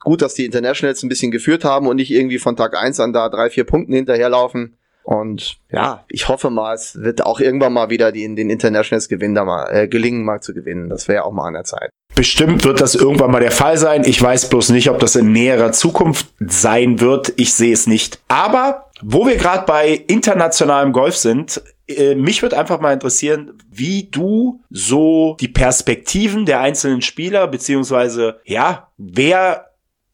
gut, 0.00 0.20
dass 0.22 0.34
die 0.34 0.44
Internationals 0.44 1.02
ein 1.02 1.08
bisschen 1.08 1.30
geführt 1.30 1.64
haben 1.64 1.86
und 1.86 1.96
nicht 1.96 2.10
irgendwie 2.10 2.38
von 2.38 2.56
Tag 2.56 2.76
eins 2.76 3.00
an 3.00 3.12
da 3.12 3.28
drei, 3.28 3.50
vier 3.50 3.64
Punkten 3.64 3.94
hinterherlaufen. 3.94 4.76
Und 5.10 5.56
ja, 5.72 6.04
ich 6.08 6.28
hoffe 6.28 6.50
mal, 6.50 6.72
es 6.72 7.02
wird 7.02 7.26
auch 7.26 7.40
irgendwann 7.40 7.72
mal 7.72 7.90
wieder 7.90 8.12
die, 8.12 8.32
den 8.32 8.48
Internationals 8.48 9.08
gewinnen, 9.08 9.34
da 9.34 9.44
mal, 9.44 9.66
äh, 9.74 9.88
gelingen, 9.88 10.24
mal 10.24 10.40
zu 10.40 10.54
gewinnen. 10.54 10.88
Das 10.88 11.08
wäre 11.08 11.16
ja 11.16 11.24
auch 11.24 11.32
mal 11.32 11.48
an 11.48 11.54
der 11.54 11.64
Zeit. 11.64 11.90
Bestimmt 12.14 12.64
wird 12.64 12.80
das 12.80 12.94
irgendwann 12.94 13.32
mal 13.32 13.40
der 13.40 13.50
Fall 13.50 13.76
sein. 13.76 14.04
Ich 14.04 14.22
weiß 14.22 14.50
bloß 14.50 14.68
nicht, 14.68 14.88
ob 14.88 15.00
das 15.00 15.16
in 15.16 15.32
näherer 15.32 15.72
Zukunft 15.72 16.28
sein 16.38 17.00
wird. 17.00 17.32
Ich 17.38 17.54
sehe 17.54 17.72
es 17.72 17.88
nicht. 17.88 18.20
Aber 18.28 18.86
wo 19.02 19.26
wir 19.26 19.36
gerade 19.36 19.66
bei 19.66 19.94
internationalem 20.06 20.92
Golf 20.92 21.16
sind, 21.16 21.60
äh, 21.88 22.14
mich 22.14 22.42
würde 22.42 22.56
einfach 22.56 22.78
mal 22.78 22.92
interessieren, 22.92 23.58
wie 23.68 24.04
du 24.12 24.60
so 24.70 25.36
die 25.40 25.48
Perspektiven 25.48 26.46
der 26.46 26.60
einzelnen 26.60 27.02
Spieler, 27.02 27.48
beziehungsweise, 27.48 28.38
ja, 28.44 28.92
wer 28.96 29.69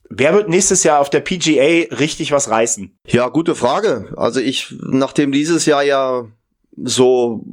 Wer 0.08 0.34
wird 0.34 0.48
nächstes 0.48 0.84
Jahr 0.84 1.00
auf 1.00 1.10
der 1.10 1.20
PGA 1.20 1.94
richtig 1.96 2.32
was 2.32 2.48
reißen? 2.50 2.96
Ja, 3.06 3.28
gute 3.28 3.54
Frage. 3.54 4.14
Also 4.16 4.40
ich, 4.40 4.74
nachdem 4.80 5.32
dieses 5.32 5.66
Jahr 5.66 5.82
ja 5.82 6.26
so 6.76 7.44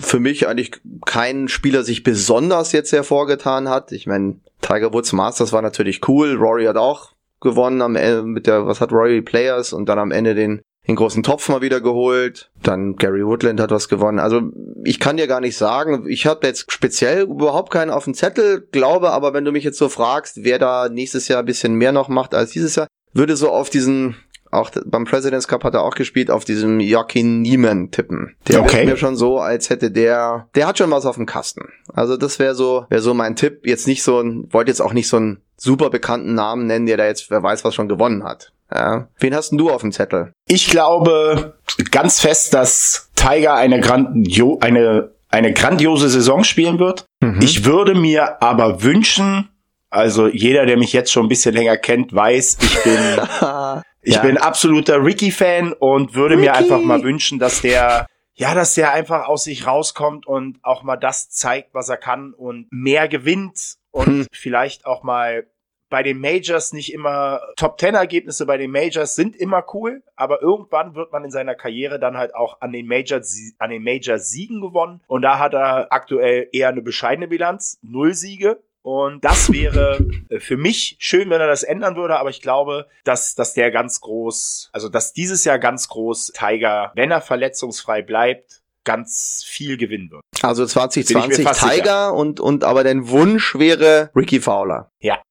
für 0.00 0.18
mich 0.18 0.48
eigentlich 0.48 0.72
kein 1.04 1.48
Spieler 1.48 1.84
sich 1.84 2.02
besonders 2.02 2.72
jetzt 2.72 2.92
hervorgetan 2.92 3.68
hat. 3.68 3.92
Ich 3.92 4.06
meine, 4.06 4.36
Tiger 4.60 4.92
Woods 4.92 5.12
Masters 5.12 5.52
war 5.52 5.62
natürlich 5.62 6.06
cool. 6.08 6.34
Rory 6.34 6.64
hat 6.64 6.76
auch 6.76 7.12
gewonnen 7.40 7.82
am 7.82 7.96
Ende 7.96 8.22
mit 8.22 8.46
der, 8.46 8.66
was 8.66 8.80
hat 8.80 8.92
Rory 8.92 9.20
Players 9.20 9.72
und 9.72 9.88
dann 9.88 9.98
am 9.98 10.10
Ende 10.10 10.34
den 10.34 10.62
den 10.88 10.96
großen 10.96 11.22
Topf 11.22 11.48
mal 11.48 11.60
wieder 11.60 11.80
geholt. 11.80 12.50
Dann 12.62 12.96
Gary 12.96 13.24
Woodland 13.24 13.60
hat 13.60 13.70
was 13.70 13.88
gewonnen. 13.88 14.18
Also 14.18 14.42
ich 14.84 14.98
kann 14.98 15.16
dir 15.16 15.28
gar 15.28 15.40
nicht 15.40 15.56
sagen. 15.56 16.06
Ich 16.08 16.26
habe 16.26 16.46
jetzt 16.46 16.70
speziell 16.72 17.22
überhaupt 17.22 17.72
keinen 17.72 17.90
auf 17.90 18.04
dem 18.04 18.14
Zettel, 18.14 18.66
glaube 18.72 19.10
aber, 19.10 19.32
wenn 19.32 19.44
du 19.44 19.52
mich 19.52 19.64
jetzt 19.64 19.78
so 19.78 19.88
fragst, 19.88 20.42
wer 20.42 20.58
da 20.58 20.88
nächstes 20.88 21.28
Jahr 21.28 21.40
ein 21.40 21.46
bisschen 21.46 21.74
mehr 21.74 21.92
noch 21.92 22.08
macht 22.08 22.34
als 22.34 22.50
dieses 22.50 22.74
Jahr, 22.74 22.88
würde 23.12 23.36
so 23.36 23.50
auf 23.50 23.70
diesen, 23.70 24.16
auch 24.50 24.70
beim 24.84 25.04
President's 25.04 25.46
Cup 25.46 25.62
hat 25.62 25.74
er 25.74 25.82
auch 25.82 25.94
gespielt, 25.94 26.32
auf 26.32 26.44
diesem 26.44 26.80
Joaquin 26.80 27.42
Niemann 27.42 27.92
tippen. 27.92 28.34
Der 28.48 28.62
okay. 28.62 28.84
mir 28.84 28.96
schon 28.96 29.14
so, 29.14 29.38
als 29.38 29.70
hätte 29.70 29.92
der, 29.92 30.48
der 30.56 30.66
hat 30.66 30.78
schon 30.78 30.90
was 30.90 31.06
auf 31.06 31.16
dem 31.16 31.26
Kasten. 31.26 31.68
Also 31.92 32.16
das 32.16 32.40
wäre 32.40 32.56
so, 32.56 32.86
wäre 32.88 33.02
so 33.02 33.14
mein 33.14 33.36
Tipp. 33.36 33.66
Jetzt 33.66 33.86
nicht 33.86 34.02
so 34.02 34.18
ein, 34.20 34.52
wollte 34.52 34.70
jetzt 34.70 34.80
auch 34.80 34.94
nicht 34.94 35.08
so 35.08 35.18
einen 35.18 35.42
super 35.56 35.90
bekannten 35.90 36.34
Namen 36.34 36.66
nennen, 36.66 36.86
der 36.86 36.96
da 36.96 37.06
jetzt, 37.06 37.30
wer 37.30 37.42
weiß, 37.42 37.64
was 37.64 37.74
schon 37.74 37.88
gewonnen 37.88 38.24
hat. 38.24 38.52
Ja. 38.74 39.08
Wen 39.18 39.34
hast 39.34 39.50
denn 39.50 39.58
du 39.58 39.70
auf 39.70 39.82
dem 39.82 39.92
Zettel? 39.92 40.32
Ich 40.46 40.68
glaube 40.68 41.58
ganz 41.90 42.20
fest, 42.20 42.54
dass 42.54 43.10
Tiger 43.14 43.54
eine, 43.54 43.80
Grandio 43.80 44.58
eine, 44.60 45.10
eine 45.28 45.52
grandiose 45.52 46.08
Saison 46.08 46.44
spielen 46.44 46.78
wird. 46.78 47.04
Mhm. 47.20 47.40
Ich 47.42 47.64
würde 47.64 47.94
mir 47.94 48.42
aber 48.42 48.82
wünschen, 48.82 49.48
also 49.90 50.26
jeder, 50.28 50.66
der 50.66 50.78
mich 50.78 50.92
jetzt 50.92 51.12
schon 51.12 51.26
ein 51.26 51.28
bisschen 51.28 51.54
länger 51.54 51.76
kennt, 51.76 52.14
weiß, 52.14 52.58
ich 52.62 52.82
bin, 52.82 52.94
ich 54.02 54.14
ja. 54.14 54.22
bin 54.22 54.38
absoluter 54.38 55.04
Ricky-Fan 55.04 55.72
und 55.74 56.14
würde 56.14 56.34
Ricky. 56.34 56.46
mir 56.46 56.54
einfach 56.54 56.80
mal 56.80 57.02
wünschen, 57.02 57.38
dass 57.38 57.60
der 57.60 58.06
ja, 58.34 58.54
dass 58.54 58.74
der 58.74 58.92
einfach 58.92 59.28
aus 59.28 59.44
sich 59.44 59.66
rauskommt 59.66 60.26
und 60.26 60.58
auch 60.62 60.82
mal 60.82 60.96
das 60.96 61.28
zeigt, 61.28 61.74
was 61.74 61.88
er 61.88 61.98
kann 61.98 62.32
und 62.32 62.66
mehr 62.70 63.06
gewinnt 63.06 63.76
und 63.90 64.06
hm. 64.06 64.26
vielleicht 64.32 64.86
auch 64.86 65.02
mal 65.02 65.46
bei 65.92 66.02
den 66.02 66.18
Majors 66.18 66.72
nicht 66.72 66.90
immer 66.90 67.42
Top 67.56 67.76
Ten 67.76 67.94
Ergebnisse 67.94 68.46
bei 68.46 68.56
den 68.56 68.70
Majors 68.70 69.14
sind 69.14 69.36
immer 69.36 69.62
cool, 69.74 70.02
aber 70.16 70.40
irgendwann 70.40 70.94
wird 70.94 71.12
man 71.12 71.22
in 71.22 71.30
seiner 71.30 71.54
Karriere 71.54 72.00
dann 72.00 72.16
halt 72.16 72.34
auch 72.34 72.62
an 72.62 72.72
den 72.72 72.86
Majors 72.86 73.38
an 73.58 73.68
den 73.68 73.84
Major 73.84 74.18
Siegen 74.18 74.62
gewonnen 74.62 75.02
und 75.06 75.20
da 75.20 75.38
hat 75.38 75.52
er 75.52 75.92
aktuell 75.92 76.48
eher 76.50 76.70
eine 76.70 76.80
bescheidene 76.80 77.28
Bilanz, 77.28 77.78
null 77.82 78.14
Siege. 78.14 78.62
Und 78.80 79.24
das 79.24 79.52
wäre 79.52 80.04
äh, 80.28 80.40
für 80.40 80.56
mich 80.56 80.96
schön, 80.98 81.30
wenn 81.30 81.40
er 81.40 81.46
das 81.46 81.62
ändern 81.62 81.94
würde, 81.94 82.16
aber 82.18 82.30
ich 82.30 82.40
glaube, 82.40 82.88
dass, 83.04 83.36
dass 83.36 83.54
der 83.54 83.70
ganz 83.70 84.00
groß, 84.00 84.70
also 84.72 84.88
dass 84.88 85.12
dieses 85.12 85.44
Jahr 85.44 85.60
ganz 85.60 85.88
groß 85.88 86.32
Tiger, 86.34 86.90
wenn 86.96 87.12
er 87.12 87.20
verletzungsfrei 87.20 88.02
bleibt, 88.02 88.62
ganz 88.84 89.44
viel 89.46 89.76
gewinnen 89.76 90.10
wird. 90.10 90.22
Also 90.42 90.66
2020 90.66 91.44
Tiger 91.44 91.54
sicher. 91.54 92.14
und, 92.14 92.40
und 92.40 92.64
aber 92.64 92.82
dein 92.82 93.08
Wunsch 93.08 93.56
wäre 93.56 94.10
Ricky 94.16 94.40
Fowler. 94.40 94.90
Ja, 95.00 95.22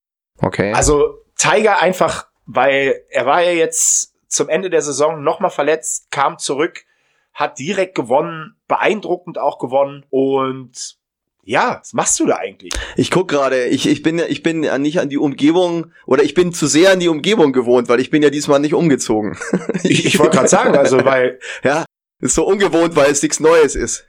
Okay. 0.41 0.73
Also 0.73 1.19
Tiger 1.37 1.79
einfach, 1.81 2.27
weil 2.45 3.03
er 3.09 3.25
war 3.25 3.41
ja 3.41 3.51
jetzt 3.51 4.13
zum 4.27 4.49
Ende 4.49 4.69
der 4.69 4.81
Saison 4.81 5.23
nochmal 5.23 5.51
verletzt, 5.51 6.09
kam 6.11 6.37
zurück, 6.37 6.85
hat 7.33 7.59
direkt 7.59 7.95
gewonnen, 7.95 8.55
beeindruckend 8.67 9.37
auch 9.37 9.59
gewonnen 9.59 10.05
und 10.09 10.97
Ja, 11.43 11.79
was 11.81 11.93
machst 11.93 12.19
du 12.19 12.27
da 12.27 12.35
eigentlich? 12.35 12.71
Ich 12.95 13.09
guck 13.09 13.27
gerade, 13.27 13.65
ich, 13.65 13.87
ich 13.87 14.03
bin 14.03 14.21
ich 14.27 14.43
bin 14.43 14.63
ja 14.63 14.77
nicht 14.77 14.99
an 14.99 15.09
die 15.09 15.17
Umgebung 15.17 15.91
oder 16.05 16.23
ich 16.23 16.33
bin 16.33 16.53
zu 16.53 16.67
sehr 16.67 16.91
an 16.91 16.99
die 16.99 17.09
Umgebung 17.09 17.51
gewohnt, 17.51 17.89
weil 17.89 17.99
ich 17.99 18.09
bin 18.09 18.21
ja 18.21 18.29
diesmal 18.29 18.59
nicht 18.59 18.73
umgezogen. 18.73 19.37
Ich, 19.83 20.05
ich 20.05 20.19
wollte 20.19 20.37
gerade 20.37 20.47
sagen, 20.47 20.77
also 20.77 21.03
weil 21.05 21.39
ja, 21.63 21.85
ist 22.19 22.35
so 22.35 22.45
ungewohnt, 22.45 22.95
weil 22.95 23.11
es 23.11 23.21
nichts 23.23 23.39
Neues 23.39 23.75
ist. 23.75 24.05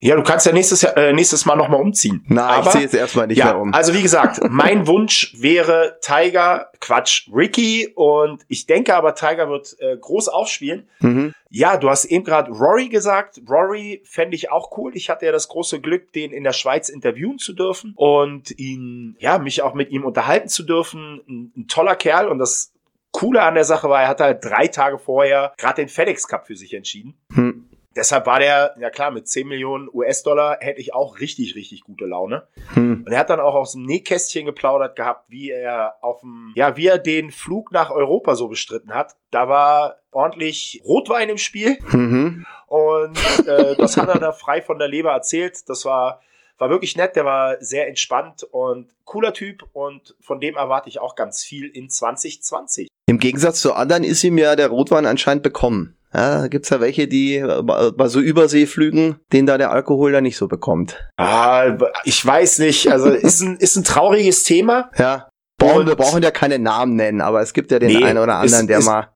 Ja, 0.00 0.14
du 0.14 0.22
kannst 0.22 0.46
ja 0.46 0.52
nächstes, 0.52 0.82
Jahr, 0.82 0.96
äh, 0.96 1.12
nächstes 1.12 1.44
Mal 1.44 1.56
nochmal 1.56 1.80
umziehen. 1.80 2.24
Nein, 2.28 2.44
Aber, 2.44 2.66
ich 2.66 2.70
ziehe 2.70 2.84
jetzt 2.84 2.94
erstmal 2.94 3.26
nicht 3.26 3.38
ja, 3.38 3.46
mehr 3.46 3.58
um. 3.58 3.74
Also 3.74 3.94
wie 3.94 4.02
gesagt, 4.02 4.40
mein 4.48 4.86
Wunsch 4.86 5.34
wäre 5.36 5.98
Tiger, 6.00 6.70
Quatsch, 6.80 7.28
Ricky 7.34 7.92
und 7.96 8.44
ich 8.46 8.66
denke 8.66 8.94
aber, 8.94 9.16
Tiger 9.16 9.48
wird 9.48 9.74
äh, 9.80 9.96
groß 9.96 10.28
aufspielen. 10.28 10.88
Mhm. 11.00 11.34
Ja, 11.50 11.76
du 11.78 11.90
hast 11.90 12.04
eben 12.04 12.24
gerade 12.24 12.52
Rory 12.52 12.88
gesagt. 12.88 13.40
Rory 13.48 14.00
fände 14.04 14.36
ich 14.36 14.52
auch 14.52 14.76
cool. 14.78 14.92
Ich 14.94 15.10
hatte 15.10 15.26
ja 15.26 15.32
das 15.32 15.48
große 15.48 15.80
Glück, 15.80 16.12
den 16.12 16.30
in 16.30 16.44
der 16.44 16.52
Schweiz 16.52 16.88
interviewen 16.88 17.38
zu 17.38 17.52
dürfen 17.52 17.94
und 17.96 18.56
ihn, 18.56 19.16
ja, 19.18 19.38
mich 19.38 19.62
auch 19.62 19.74
mit 19.74 19.90
ihm 19.90 20.04
unterhalten 20.04 20.48
zu 20.48 20.62
dürfen. 20.62 21.22
Ein, 21.28 21.52
ein 21.56 21.66
toller 21.66 21.96
Kerl 21.96 22.28
und 22.28 22.38
das 22.38 22.72
Coole 23.10 23.42
an 23.42 23.54
der 23.54 23.64
Sache 23.64 23.88
war, 23.88 24.02
er 24.02 24.08
hat 24.08 24.20
halt 24.20 24.44
drei 24.44 24.68
Tage 24.68 24.98
vorher 24.98 25.52
gerade 25.56 25.82
den 25.82 25.88
FedEx 25.88 26.28
Cup 26.28 26.46
für 26.46 26.56
sich 26.56 26.74
entschieden. 26.74 27.14
Hm. 27.32 27.67
Deshalb 27.98 28.26
war 28.26 28.38
der, 28.38 28.76
ja 28.78 28.90
klar, 28.90 29.10
mit 29.10 29.26
10 29.26 29.48
Millionen 29.48 29.88
US-Dollar 29.92 30.58
hätte 30.60 30.80
ich 30.80 30.94
auch 30.94 31.18
richtig, 31.18 31.56
richtig 31.56 31.80
gute 31.82 32.04
Laune. 32.04 32.46
Hm. 32.74 33.02
Und 33.04 33.12
er 33.12 33.18
hat 33.18 33.28
dann 33.28 33.40
auch 33.40 33.56
aus 33.56 33.72
dem 33.72 33.82
Nähkästchen 33.82 34.46
geplaudert 34.46 34.94
gehabt, 34.94 35.28
wie 35.28 35.50
er 35.50 35.96
auf 36.00 36.20
dem, 36.20 36.52
ja, 36.54 36.76
wie 36.76 36.86
er 36.86 36.98
den 36.98 37.32
Flug 37.32 37.72
nach 37.72 37.90
Europa 37.90 38.36
so 38.36 38.46
bestritten 38.46 38.94
hat. 38.94 39.16
Da 39.32 39.48
war 39.48 39.96
ordentlich 40.12 40.80
Rotwein 40.84 41.28
im 41.28 41.38
Spiel. 41.38 41.76
Mhm. 41.90 42.46
Und 42.68 43.18
äh, 43.48 43.74
das 43.74 43.96
hat 43.96 44.08
er 44.08 44.20
da 44.20 44.30
frei 44.30 44.62
von 44.62 44.78
der 44.78 44.86
Leber 44.86 45.10
erzählt. 45.10 45.68
Das 45.68 45.84
war, 45.84 46.20
war 46.56 46.70
wirklich 46.70 46.96
nett, 46.96 47.16
der 47.16 47.24
war 47.24 47.56
sehr 47.58 47.88
entspannt 47.88 48.44
und 48.44 48.90
cooler 49.04 49.32
Typ 49.32 49.64
und 49.72 50.14
von 50.20 50.38
dem 50.38 50.54
erwarte 50.54 50.88
ich 50.88 51.00
auch 51.00 51.16
ganz 51.16 51.42
viel 51.42 51.66
in 51.66 51.90
2020. 51.90 52.86
Im 53.06 53.18
Gegensatz 53.18 53.60
zu 53.60 53.72
anderen 53.72 54.04
ist 54.04 54.22
ihm 54.22 54.38
ja 54.38 54.54
der 54.54 54.68
Rotwein 54.68 55.06
anscheinend 55.06 55.42
bekommen. 55.42 55.97
Ja, 56.12 56.42
da 56.42 56.48
gibt's 56.48 56.70
ja 56.70 56.80
welche, 56.80 57.06
die 57.06 57.44
bei 57.62 58.08
so 58.08 58.20
Überseeflügen, 58.20 59.16
den 59.32 59.46
da 59.46 59.58
der 59.58 59.70
Alkohol 59.70 60.12
da 60.12 60.20
nicht 60.20 60.36
so 60.36 60.48
bekommt. 60.48 60.96
Ah, 61.16 61.76
ich 62.04 62.24
weiß 62.24 62.60
nicht. 62.60 62.90
Also 62.90 63.08
ist 63.10 63.40
ein, 63.40 63.56
ist 63.56 63.76
ein 63.76 63.84
trauriges 63.84 64.44
Thema. 64.44 64.90
Ja. 64.96 65.28
Brauchen, 65.58 65.86
wir 65.86 65.96
brauchen 65.96 66.22
ja 66.22 66.30
keine 66.30 66.58
Namen 66.58 66.94
nennen, 66.94 67.20
aber 67.20 67.42
es 67.42 67.52
gibt 67.52 67.72
ja 67.72 67.78
den 67.78 67.88
nee, 67.88 68.04
einen 68.04 68.18
oder 68.18 68.36
anderen, 68.36 68.62
ist, 68.62 68.68
der 68.68 68.78
ist, 68.78 68.86
mal 68.86 69.08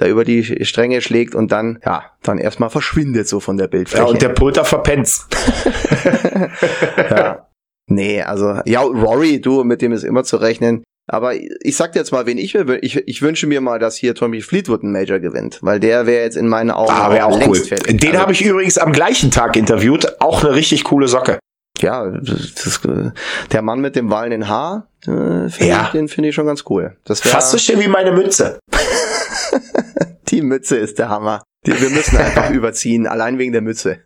da 0.00 0.06
über 0.06 0.24
die 0.24 0.64
Stränge 0.64 1.02
schlägt 1.02 1.34
und 1.34 1.52
dann, 1.52 1.78
ja, 1.84 2.04
dann 2.22 2.38
erstmal 2.38 2.70
verschwindet 2.70 3.28
so 3.28 3.38
von 3.38 3.58
der 3.58 3.68
Bildfläche. 3.68 4.02
Ja, 4.02 4.08
und 4.08 4.22
der 4.22 4.30
Pulter 4.30 4.64
verpennt's. 4.64 5.28
ja. 7.10 7.46
Nee, 7.86 8.22
also, 8.22 8.60
ja, 8.64 8.80
Rory, 8.80 9.40
du, 9.40 9.64
mit 9.64 9.82
dem 9.82 9.92
ist 9.92 10.04
immer 10.04 10.24
zu 10.24 10.36
rechnen. 10.36 10.84
Aber 11.12 11.34
ich 11.34 11.76
sag 11.76 11.92
dir 11.92 11.98
jetzt 11.98 12.12
mal, 12.12 12.26
wen 12.26 12.38
ich 12.38 12.54
will. 12.54 12.78
Ich, 12.82 12.96
ich 12.96 13.20
wünsche 13.20 13.48
mir 13.48 13.60
mal, 13.60 13.80
dass 13.80 13.96
hier 13.96 14.14
Tommy 14.14 14.42
Fleetwood 14.42 14.84
einen 14.84 14.92
Major 14.92 15.18
gewinnt, 15.18 15.58
weil 15.60 15.80
der 15.80 16.06
wäre 16.06 16.22
jetzt 16.22 16.36
in 16.36 16.46
meinen 16.46 16.70
Augen 16.70 16.92
ah, 16.92 17.08
auch, 17.08 17.32
auch 17.32 17.38
längst 17.38 17.62
cool. 17.62 17.66
fertig. 17.66 18.00
Den 18.00 18.10
also, 18.10 18.20
habe 18.20 18.32
ich 18.32 18.42
übrigens 18.42 18.78
am 18.78 18.92
gleichen 18.92 19.32
Tag 19.32 19.56
interviewt. 19.56 20.20
Auch 20.20 20.44
eine 20.44 20.54
richtig 20.54 20.84
coole 20.84 21.08
Socke. 21.08 21.40
Ja, 21.80 22.06
das, 22.06 22.80
der 23.50 23.62
Mann 23.62 23.80
mit 23.80 23.96
dem 23.96 24.08
wallenden 24.10 24.48
Haar, 24.48 24.88
äh, 25.02 25.48
find 25.48 25.60
ja. 25.60 25.84
ich, 25.86 25.88
den 25.90 26.08
finde 26.08 26.28
ich 26.28 26.34
schon 26.34 26.46
ganz 26.46 26.64
cool. 26.68 26.96
Das 27.04 27.24
wär, 27.24 27.32
Fast 27.32 27.50
so 27.50 27.58
schön 27.58 27.80
wie 27.80 27.88
meine 27.88 28.12
Mütze. 28.12 28.60
Die 30.28 30.42
Mütze 30.42 30.76
ist 30.76 30.98
der 31.00 31.08
Hammer. 31.08 31.42
Die, 31.66 31.72
wir 31.80 31.90
müssen 31.90 32.16
einfach 32.18 32.50
überziehen, 32.50 33.08
allein 33.08 33.38
wegen 33.38 33.52
der 33.52 33.62
Mütze. 33.62 33.98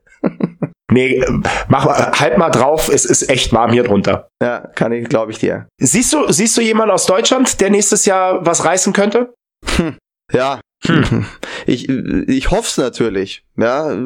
Nee, 0.95 1.25
mach 1.67 1.87
mal, 1.87 2.13
halt 2.13 2.39
mal 2.39 2.51
drauf, 2.51 2.89
es 2.89 3.05
ist 3.05 3.29
echt 3.29 3.53
warm 3.53 3.73
hier 3.73 3.83
drunter. 3.83 4.29
Ja, 4.41 4.61
kann 4.61 4.93
ich, 4.93 5.09
glaube 5.09 5.33
ich 5.33 5.39
dir. 5.39 5.67
Siehst 5.77 6.13
du, 6.13 6.31
siehst 6.31 6.57
du 6.57 6.61
jemanden 6.61 6.95
aus 6.95 7.07
Deutschland, 7.07 7.61
der 7.61 7.71
nächstes 7.71 8.05
Jahr 8.05 8.47
was 8.47 8.65
reißen 8.65 8.93
könnte? 8.93 9.35
Hm. 9.77 9.97
Ja. 10.33 10.61
Hm. 10.87 11.27
Ich, 11.67 11.89
ich 11.89 12.51
hoffe 12.51 12.69
es 12.69 12.77
natürlich. 12.77 13.43
Ja, 13.57 13.97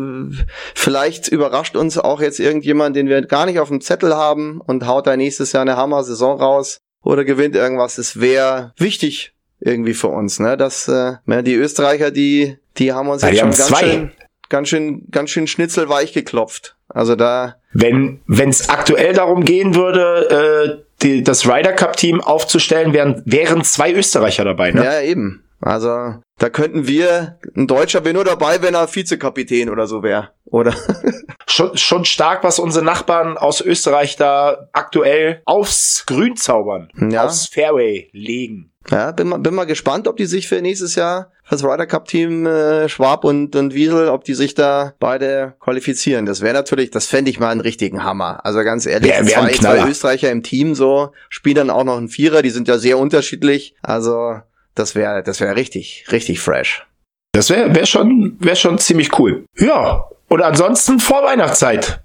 vielleicht 0.76 1.26
überrascht 1.26 1.74
uns 1.74 1.98
auch 1.98 2.20
jetzt 2.20 2.38
irgendjemand, 2.38 2.94
den 2.94 3.08
wir 3.08 3.20
gar 3.22 3.46
nicht 3.46 3.58
auf 3.58 3.66
dem 3.66 3.80
Zettel 3.80 4.14
haben 4.14 4.60
und 4.60 4.86
haut 4.86 5.08
da 5.08 5.16
nächstes 5.16 5.50
Jahr 5.50 5.62
eine 5.62 5.76
Hammer-Saison 5.76 6.38
raus 6.38 6.78
oder 7.02 7.24
gewinnt 7.24 7.56
irgendwas. 7.56 7.98
Es 7.98 8.20
wäre 8.20 8.74
wichtig 8.76 9.34
irgendwie 9.58 9.94
für 9.94 10.06
uns, 10.06 10.38
ne? 10.38 10.56
Dass 10.56 10.86
äh, 10.86 11.16
die 11.42 11.54
Österreicher, 11.54 12.12
die, 12.12 12.58
die 12.76 12.92
haben 12.92 13.08
uns 13.08 13.22
ja, 13.22 13.30
jetzt 13.30 13.40
schon 13.40 13.50
ganz 13.50 13.66
zwei. 13.66 13.80
schön, 13.80 14.12
ganz 14.48 14.68
schön, 14.68 15.10
ganz 15.10 15.30
schön 15.30 15.46
schnitzelweich 15.48 16.12
geklopft. 16.12 16.76
Also 16.88 17.16
da. 17.16 17.56
Wenn 17.72 18.20
es 18.26 18.68
aktuell 18.68 19.12
darum 19.12 19.44
gehen 19.44 19.74
würde, 19.74 20.80
äh, 20.80 20.84
die, 21.02 21.22
das 21.22 21.46
Ryder 21.46 21.72
Cup 21.72 21.96
Team 21.96 22.20
aufzustellen, 22.20 22.92
wären, 22.92 23.22
wären 23.24 23.62
zwei 23.62 23.92
Österreicher 23.92 24.44
dabei, 24.44 24.72
ne? 24.72 24.84
Ja, 24.84 25.00
eben. 25.00 25.44
Also 25.60 26.14
da 26.38 26.50
könnten 26.50 26.86
wir, 26.86 27.38
ein 27.56 27.66
Deutscher 27.66 28.04
wäre 28.04 28.14
nur 28.14 28.24
dabei, 28.24 28.62
wenn 28.62 28.74
er 28.74 28.94
Vizekapitän 28.94 29.68
oder 29.70 29.88
so 29.88 30.04
wäre, 30.04 30.30
oder? 30.44 30.72
schon, 31.48 31.76
schon 31.76 32.04
stark, 32.04 32.44
was 32.44 32.60
unsere 32.60 32.84
Nachbarn 32.84 33.36
aus 33.36 33.60
Österreich 33.60 34.16
da 34.16 34.68
aktuell 34.72 35.42
aufs 35.44 36.04
Grün 36.06 36.36
zaubern, 36.36 36.90
ja. 37.10 37.24
aufs 37.24 37.48
Fairway 37.48 38.08
legen. 38.12 38.72
Ja, 38.90 39.12
bin 39.12 39.28
mal, 39.28 39.38
bin 39.38 39.54
mal 39.54 39.64
gespannt, 39.64 40.08
ob 40.08 40.16
die 40.16 40.26
sich 40.26 40.48
für 40.48 40.62
nächstes 40.62 40.94
Jahr 40.94 41.32
das 41.50 41.62
Ryder 41.62 41.86
Cup 41.86 42.06
Team 42.06 42.46
äh, 42.46 42.88
Schwab 42.88 43.24
und, 43.24 43.54
und 43.54 43.74
Wiesel, 43.74 44.08
ob 44.08 44.24
die 44.24 44.34
sich 44.34 44.54
da 44.54 44.94
beide 44.98 45.54
qualifizieren. 45.60 46.26
Das 46.26 46.40
wäre 46.40 46.54
natürlich, 46.54 46.90
das 46.90 47.06
fände 47.06 47.30
ich 47.30 47.38
mal 47.38 47.50
einen 47.50 47.60
richtigen 47.60 48.04
Hammer. 48.04 48.44
Also 48.44 48.60
ganz 48.60 48.86
ehrlich, 48.86 49.10
wär, 49.10 49.26
wär 49.26 49.32
zwei, 49.32 49.52
zwei 49.52 49.88
Österreicher 49.88 50.30
im 50.30 50.42
Team 50.42 50.74
so, 50.74 51.12
spielen 51.28 51.56
dann 51.56 51.70
auch 51.70 51.84
noch 51.84 51.98
ein 51.98 52.08
Vierer, 52.08 52.42
die 52.42 52.50
sind 52.50 52.68
ja 52.68 52.78
sehr 52.78 52.98
unterschiedlich. 52.98 53.74
Also 53.82 54.40
das 54.74 54.94
wäre, 54.94 55.22
das 55.22 55.40
wäre 55.40 55.56
richtig, 55.56 56.06
richtig 56.10 56.40
fresh. 56.40 56.86
Das 57.32 57.50
wäre 57.50 57.74
wär 57.74 57.86
schon, 57.86 58.36
wär 58.40 58.56
schon 58.56 58.78
ziemlich 58.78 59.18
cool. 59.18 59.44
Ja. 59.58 60.08
Und 60.28 60.42
ansonsten 60.42 60.98
vor 60.98 61.22
Weihnachtszeit. 61.24 62.02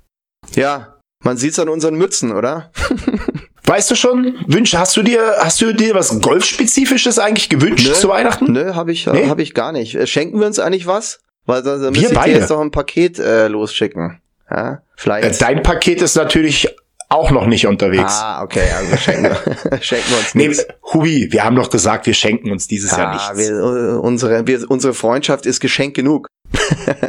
Ja, 0.55 0.97
man 1.23 1.37
sieht's 1.37 1.59
an 1.59 1.69
unseren 1.69 1.95
Mützen, 1.95 2.31
oder? 2.31 2.71
Weißt 3.73 3.89
du 3.89 3.95
schon, 3.95 4.35
Wünsche, 4.45 4.77
hast 4.77 4.95
du 4.97 5.01
dir, 5.01 5.37
hast 5.39 5.59
du 5.59 5.73
dir 5.73 5.95
was 5.95 6.21
Golfspezifisches 6.21 7.17
eigentlich 7.17 7.49
gewünscht 7.49 7.87
Nö, 7.87 7.93
zu 7.93 8.07
Weihnachten? 8.07 8.53
Nö, 8.53 8.75
habe 8.75 8.91
ich, 8.91 9.07
nee? 9.07 9.27
hab 9.27 9.39
ich 9.39 9.55
gar 9.55 9.71
nicht. 9.71 9.95
Äh, 9.95 10.05
schenken 10.05 10.39
wir 10.39 10.45
uns 10.45 10.59
eigentlich 10.59 10.85
was? 10.85 11.21
Weil 11.47 11.63
dann 11.63 11.81
müsste 11.91 12.13
ich 12.13 12.19
dir 12.19 12.33
jetzt 12.33 12.51
doch 12.51 12.61
ein 12.61 12.69
Paket 12.69 13.17
äh, 13.17 13.47
losschicken. 13.47 14.21
Ja, 14.47 14.83
vielleicht. 14.95 15.27
Äh, 15.27 15.43
dein 15.43 15.63
Paket 15.63 16.03
ist 16.03 16.13
natürlich 16.15 16.69
auch 17.09 17.31
noch 17.31 17.47
nicht 17.47 17.65
unterwegs. 17.65 18.13
Ah, 18.13 18.43
okay, 18.43 18.61
also 18.77 18.95
schenken 18.95 19.23
wir, 19.23 19.81
schenken 19.81 20.11
wir 20.11 20.17
uns 20.19 20.35
nichts. 20.35 20.67
Nee, 20.67 20.73
Hubi, 20.93 21.27
wir 21.31 21.43
haben 21.43 21.55
doch 21.55 21.71
gesagt, 21.71 22.05
wir 22.05 22.13
schenken 22.13 22.51
uns 22.51 22.67
dieses 22.67 22.93
ah, 22.93 22.99
Jahr 22.99 23.13
nichts. 23.13 23.37
Wir, 23.37 23.57
äh, 23.57 23.97
unsere, 23.97 24.45
wir, 24.45 24.69
unsere 24.69 24.93
Freundschaft 24.93 25.47
ist 25.47 25.59
Geschenk 25.59 25.95
genug. 25.95 26.27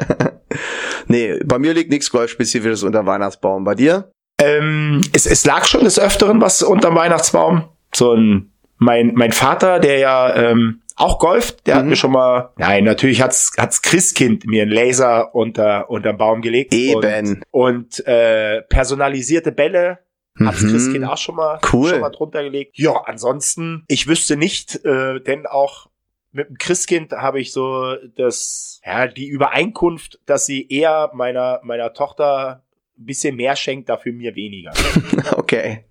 nee, 1.08 1.38
bei 1.44 1.58
mir 1.58 1.74
liegt 1.74 1.90
nichts 1.90 2.10
Golfspezifisches 2.10 2.84
unter 2.84 3.04
Weihnachtsbaum. 3.04 3.64
Bei 3.64 3.74
dir? 3.74 4.10
Ähm, 4.40 5.00
es, 5.12 5.26
es 5.26 5.44
lag 5.44 5.64
schon 5.64 5.84
des 5.84 5.98
Öfteren 5.98 6.40
was 6.40 6.62
unterm 6.62 6.96
Weihnachtsbaum. 6.96 7.68
So 7.94 8.12
ein, 8.12 8.52
mein, 8.78 9.12
mein 9.14 9.32
Vater, 9.32 9.78
der 9.78 9.98
ja 9.98 10.34
ähm, 10.34 10.82
auch 10.96 11.18
golft, 11.18 11.66
der 11.66 11.74
mhm. 11.74 11.78
hat 11.78 11.86
mir 11.86 11.96
schon 11.96 12.12
mal, 12.12 12.50
nein, 12.56 12.84
natürlich 12.84 13.22
hat's, 13.22 13.52
hat's 13.58 13.82
Christkind 13.82 14.46
mir 14.46 14.62
einen 14.62 14.72
Laser 14.72 15.34
unter, 15.34 15.90
unterm 15.90 16.16
Baum 16.16 16.42
gelegt. 16.42 16.74
Eben. 16.74 17.42
Und, 17.50 18.00
und 18.00 18.06
äh, 18.06 18.62
personalisierte 18.62 19.52
Bälle 19.52 19.98
Hat's 20.40 20.62
mhm. 20.62 20.70
Christkind 20.70 21.04
auch 21.04 21.16
schon 21.16 21.36
mal, 21.36 21.60
cool. 21.72 21.90
schon 21.90 22.00
mal 22.00 22.10
drunter 22.10 22.42
gelegt. 22.42 22.76
Ja, 22.76 23.02
ansonsten, 23.04 23.84
ich 23.86 24.08
wüsste 24.08 24.36
nicht, 24.36 24.84
äh, 24.84 25.20
denn 25.20 25.46
auch 25.46 25.86
mit 26.32 26.48
dem 26.48 26.58
Christkind 26.58 27.12
habe 27.12 27.40
ich 27.40 27.52
so 27.52 27.94
das, 28.16 28.80
ja, 28.84 29.06
die 29.06 29.28
Übereinkunft, 29.28 30.18
dass 30.26 30.46
sie 30.46 30.66
eher 30.68 31.12
meiner, 31.14 31.60
meiner 31.62 31.92
Tochter 31.92 32.63
ein 32.98 33.06
bisschen 33.06 33.36
mehr 33.36 33.56
schenkt, 33.56 33.88
dafür 33.88 34.12
mir 34.12 34.34
weniger. 34.34 34.72
okay. 35.36 35.84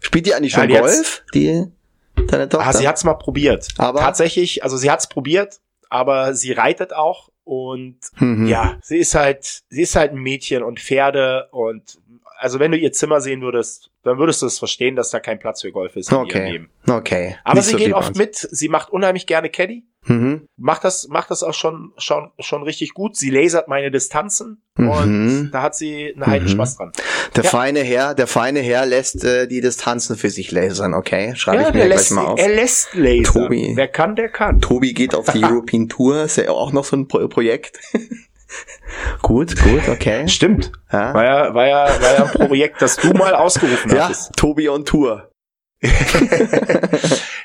Spielt 0.00 0.26
die 0.26 0.34
eigentlich 0.34 0.52
schon 0.52 0.70
ja, 0.70 0.80
Golf, 0.80 1.24
die, 1.34 1.66
deine 2.28 2.48
Tochter? 2.48 2.68
Ah, 2.68 2.72
sie 2.72 2.88
hat's 2.88 3.04
mal 3.04 3.14
probiert. 3.14 3.68
Aber 3.78 4.00
Tatsächlich, 4.00 4.64
also 4.64 4.76
sie 4.76 4.90
hat's 4.90 5.08
probiert, 5.08 5.60
aber 5.88 6.34
sie 6.34 6.52
reitet 6.52 6.92
auch 6.92 7.30
und 7.44 7.98
mhm. 8.18 8.46
ja, 8.46 8.78
sie 8.82 8.98
ist 8.98 9.14
halt, 9.14 9.62
sie 9.68 9.82
ist 9.82 9.96
halt 9.96 10.12
ein 10.12 10.18
Mädchen 10.18 10.62
und 10.62 10.80
Pferde 10.80 11.48
und 11.50 11.98
also 12.38 12.58
wenn 12.58 12.72
du 12.72 12.78
ihr 12.78 12.92
Zimmer 12.92 13.20
sehen 13.20 13.42
würdest, 13.42 13.90
dann 14.02 14.18
würdest 14.18 14.40
du 14.40 14.46
es 14.46 14.58
verstehen, 14.58 14.96
dass 14.96 15.10
da 15.10 15.20
kein 15.20 15.38
Platz 15.38 15.60
für 15.60 15.72
Golf 15.72 15.94
ist 15.96 16.10
in 16.10 16.16
okay. 16.16 16.38
ihrem 16.38 16.52
Leben. 16.52 16.70
Okay. 16.88 17.36
Aber 17.44 17.56
Nicht 17.56 17.66
sie 17.66 17.72
so 17.72 17.78
geht 17.78 17.92
oft 17.92 18.16
mit, 18.16 18.34
sie 18.34 18.68
macht 18.68 18.90
unheimlich 18.90 19.26
gerne 19.26 19.50
Caddy. 19.50 19.84
Mhm. 20.06 20.46
Macht 20.56 20.84
das, 20.84 21.08
macht 21.08 21.30
das 21.30 21.42
auch 21.42 21.52
schon, 21.52 21.92
schon, 21.98 22.30
schon 22.38 22.62
richtig 22.62 22.94
gut. 22.94 23.16
Sie 23.16 23.30
lasert 23.30 23.68
meine 23.68 23.90
Distanzen 23.90 24.62
mhm. 24.76 24.88
und 24.88 25.50
da 25.52 25.62
hat 25.62 25.74
sie 25.74 26.14
einen 26.14 26.26
heiden 26.26 26.48
mhm. 26.48 26.52
Spaß 26.52 26.76
dran. 26.76 26.92
Der 27.36 27.44
ja. 27.44 27.50
feine 27.50 27.80
Herr, 27.80 28.14
der 28.14 28.26
feine 28.26 28.60
Herr 28.60 28.86
lässt 28.86 29.22
äh, 29.24 29.46
die 29.46 29.60
Distanzen 29.60 30.16
für 30.16 30.30
sich 30.30 30.50
lasern, 30.52 30.94
okay? 30.94 31.34
Schreibe 31.36 31.62
ja, 31.62 31.68
ich 31.68 31.74
mir 31.74 31.86
gleich 31.86 32.10
mal 32.12 32.26
auf. 32.26 32.40
Er 32.40 32.48
lässt 32.48 32.94
lasern. 32.94 33.24
Tobi. 33.24 33.72
Wer 33.74 33.88
kann, 33.88 34.16
der 34.16 34.30
kann. 34.30 34.60
Tobi 34.60 34.94
geht 34.94 35.14
auf 35.14 35.26
die 35.26 35.44
European 35.44 35.88
Tour, 35.88 36.24
ist 36.24 36.36
ja 36.36 36.50
auch 36.50 36.72
noch 36.72 36.84
so 36.84 36.96
ein 36.96 37.06
Pro 37.06 37.28
Projekt. 37.28 37.78
Gut, 39.22 39.56
gut, 39.62 39.88
okay. 39.88 40.26
Stimmt. 40.28 40.72
Ja, 40.92 41.14
War 41.14 41.24
ja, 41.24 41.54
war 41.54 41.66
ja, 41.68 41.86
war 42.02 42.14
ja 42.14 42.24
ein 42.24 42.48
Projekt, 42.48 42.82
das 42.82 42.96
du 42.96 43.12
mal 43.12 43.34
ausgerufen 43.34 43.90
ja 43.94 44.04
hattest. 44.04 44.32
Tobi 44.36 44.68
on 44.68 44.84
Tour. 44.84 45.29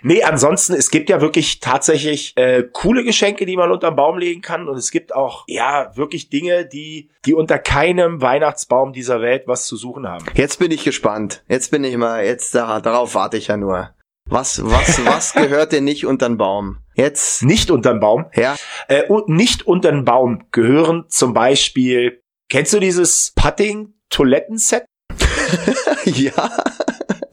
Nee, 0.08 0.22
ansonsten, 0.22 0.74
es 0.74 0.92
gibt 0.92 1.10
ja 1.10 1.20
wirklich 1.20 1.60
tatsächlich 1.62 2.34
äh, 2.36 2.64
coole 2.72 3.04
Geschenke, 3.04 3.48
die 3.48 3.58
man 3.58 3.72
unterm 3.72 3.96
Baum 3.96 4.20
legen 4.20 4.42
kann. 4.42 4.68
Und 4.70 4.78
es 4.78 4.92
gibt 4.92 5.16
auch, 5.16 5.46
ja, 5.48 5.92
wirklich 5.96 6.30
Dinge, 6.30 6.68
die, 6.68 7.10
die 7.26 7.34
unter 7.34 7.58
keinem 7.58 8.22
Weihnachtsbaum 8.22 8.94
dieser 8.94 9.20
Welt 9.22 9.46
was 9.48 9.66
zu 9.66 9.78
suchen 9.78 10.08
haben. 10.08 10.24
Jetzt 10.36 10.60
bin 10.60 10.70
ich 10.70 10.84
gespannt. 10.84 11.44
Jetzt 11.48 11.72
bin 11.72 11.84
ich 11.84 11.98
mal, 11.98 12.24
jetzt 12.24 12.54
da, 12.54 12.82
darauf 12.82 13.16
warte 13.16 13.38
ich 13.38 13.48
ja 13.48 13.58
nur. 13.58 13.96
Was, 14.30 14.64
was, 14.64 15.04
was 15.06 15.34
gehört 15.34 15.72
denn 15.72 15.86
nicht 15.86 16.06
unter 16.06 16.28
den 16.30 16.38
Baum? 16.38 16.78
Jetzt, 16.94 17.42
Nicht 17.42 17.72
unterm 17.72 18.00
Baum. 18.00 18.26
ja, 18.36 18.56
Äh, 18.88 19.08
und 19.08 19.28
nicht 19.28 19.66
unter 19.66 19.92
den 19.92 20.06
Baum 20.06 20.46
gehören 20.52 21.06
zum 21.10 21.34
Beispiel, 21.34 22.22
kennst 22.50 22.74
du 22.74 22.80
dieses 22.80 23.34
Putting-Toilettenset? 23.36 24.86
ja. 26.06 26.52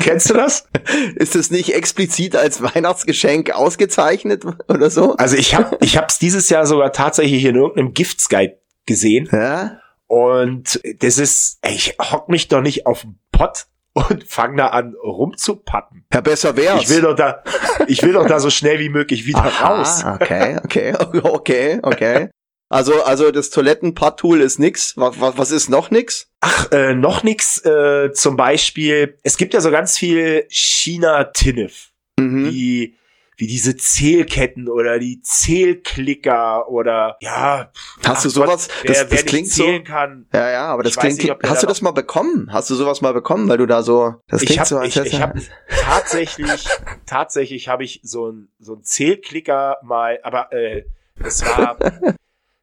Kennst 0.02 0.30
du 0.30 0.34
das? 0.34 0.68
Ist 1.16 1.36
es 1.36 1.50
nicht 1.50 1.74
explizit 1.74 2.36
als 2.36 2.62
Weihnachtsgeschenk 2.62 3.52
ausgezeichnet 3.52 4.44
oder 4.68 4.90
so? 4.90 5.14
Also 5.16 5.36
ich 5.36 5.54
habe 5.54 5.78
ich 5.80 5.96
hab's 5.96 6.18
dieses 6.18 6.48
Jahr 6.48 6.66
sogar 6.66 6.92
tatsächlich 6.92 7.44
in 7.44 7.56
irgendeinem 7.56 7.94
Giftsguide 7.94 8.58
gesehen. 8.86 9.28
Ja? 9.32 9.78
Und 10.06 10.80
das 10.98 11.18
ist, 11.18 11.58
ey, 11.62 11.74
ich 11.74 11.96
hock 11.98 12.28
mich 12.28 12.48
doch 12.48 12.60
nicht 12.60 12.86
auf 12.86 13.02
den 13.02 13.18
Pott 13.30 13.66
und 13.94 14.24
fang 14.24 14.56
da 14.56 14.68
an 14.68 14.94
rumzupatten. 14.94 16.04
Ja, 16.12 16.20
besser 16.20 16.56
wär's. 16.56 16.82
Ich 16.82 16.88
will 16.90 17.02
doch 17.02 17.14
da, 17.14 17.42
ich 17.86 18.02
will 18.02 18.12
doch 18.12 18.26
da 18.26 18.40
so 18.40 18.50
schnell 18.50 18.78
wie 18.78 18.88
möglich 18.88 19.26
wieder 19.26 19.40
raus. 19.40 20.04
Aha, 20.04 20.14
okay, 20.16 20.58
okay, 20.64 20.94
okay, 21.22 21.80
okay. 21.82 22.28
Also, 22.72 23.02
also 23.04 23.30
das 23.30 23.50
Toilettenpad-Tool 23.50 24.40
ist 24.40 24.58
nix. 24.58 24.96
Was, 24.96 25.14
was, 25.20 25.50
ist 25.50 25.68
noch 25.68 25.90
nix? 25.90 26.30
Ach, 26.40 26.72
äh, 26.72 26.94
noch 26.94 27.22
nix, 27.22 27.58
äh, 27.64 28.12
zum 28.12 28.36
Beispiel, 28.36 29.18
es 29.22 29.36
gibt 29.36 29.52
ja 29.54 29.60
so 29.60 29.70
ganz 29.70 29.98
viel 29.98 30.46
China-Tinnef, 30.48 31.90
Mhm. 32.18 32.50
wie, 32.50 32.96
wie 33.36 33.46
diese 33.46 33.76
Zählketten 33.76 34.68
oder 34.68 34.98
die 34.98 35.20
Zählklicker 35.22 36.68
oder, 36.68 37.16
ja. 37.20 37.70
Hast 38.04 38.24
du 38.24 38.28
sowas? 38.28 38.68
Gott, 38.68 38.88
Das- 38.88 38.96
wer, 38.96 39.02
das 39.04 39.10
wer 39.10 39.16
nicht 39.18 39.26
klingt 39.26 39.48
so- 39.48 39.64
zählen 39.64 39.84
kann. 39.84 40.26
Ja, 40.32 40.50
ja, 40.50 40.66
aber 40.66 40.82
das 40.82 40.92
Ich 40.94 40.98
klingt. 40.98 41.18
nicht, 41.22 41.30
hast 41.42 41.62
du 41.62 41.66
da 41.66 41.70
das 41.72 41.82
mal 41.82 41.90
bekommen? 41.92 42.48
Hast 42.52 42.70
du 42.70 42.74
sowas 42.74 43.00
mal 43.02 43.12
bekommen, 43.12 43.48
weil 43.48 43.58
du 43.58 43.66
da 43.66 43.82
so? 43.82 44.14
Das 44.28 44.42
Ich 44.42 44.46
klingt 44.46 44.60
hab, 44.60 44.66
so, 44.68 44.78
als 44.78 44.96
ich, 44.96 45.12
ich 45.12 45.20
hab 45.20 45.34
tatsächlich, 45.68 46.66
tatsächlich 47.06 47.68
habe 47.68 47.84
ich 47.84 48.00
so 48.02 48.30
ein 48.30 48.48
so 48.58 48.74
ein 48.74 48.82
Zählklicker 48.82 49.76
mal, 49.82 50.18
aber 50.22 50.52
äh, 50.52 50.84
das 51.18 51.42
war, 51.44 51.76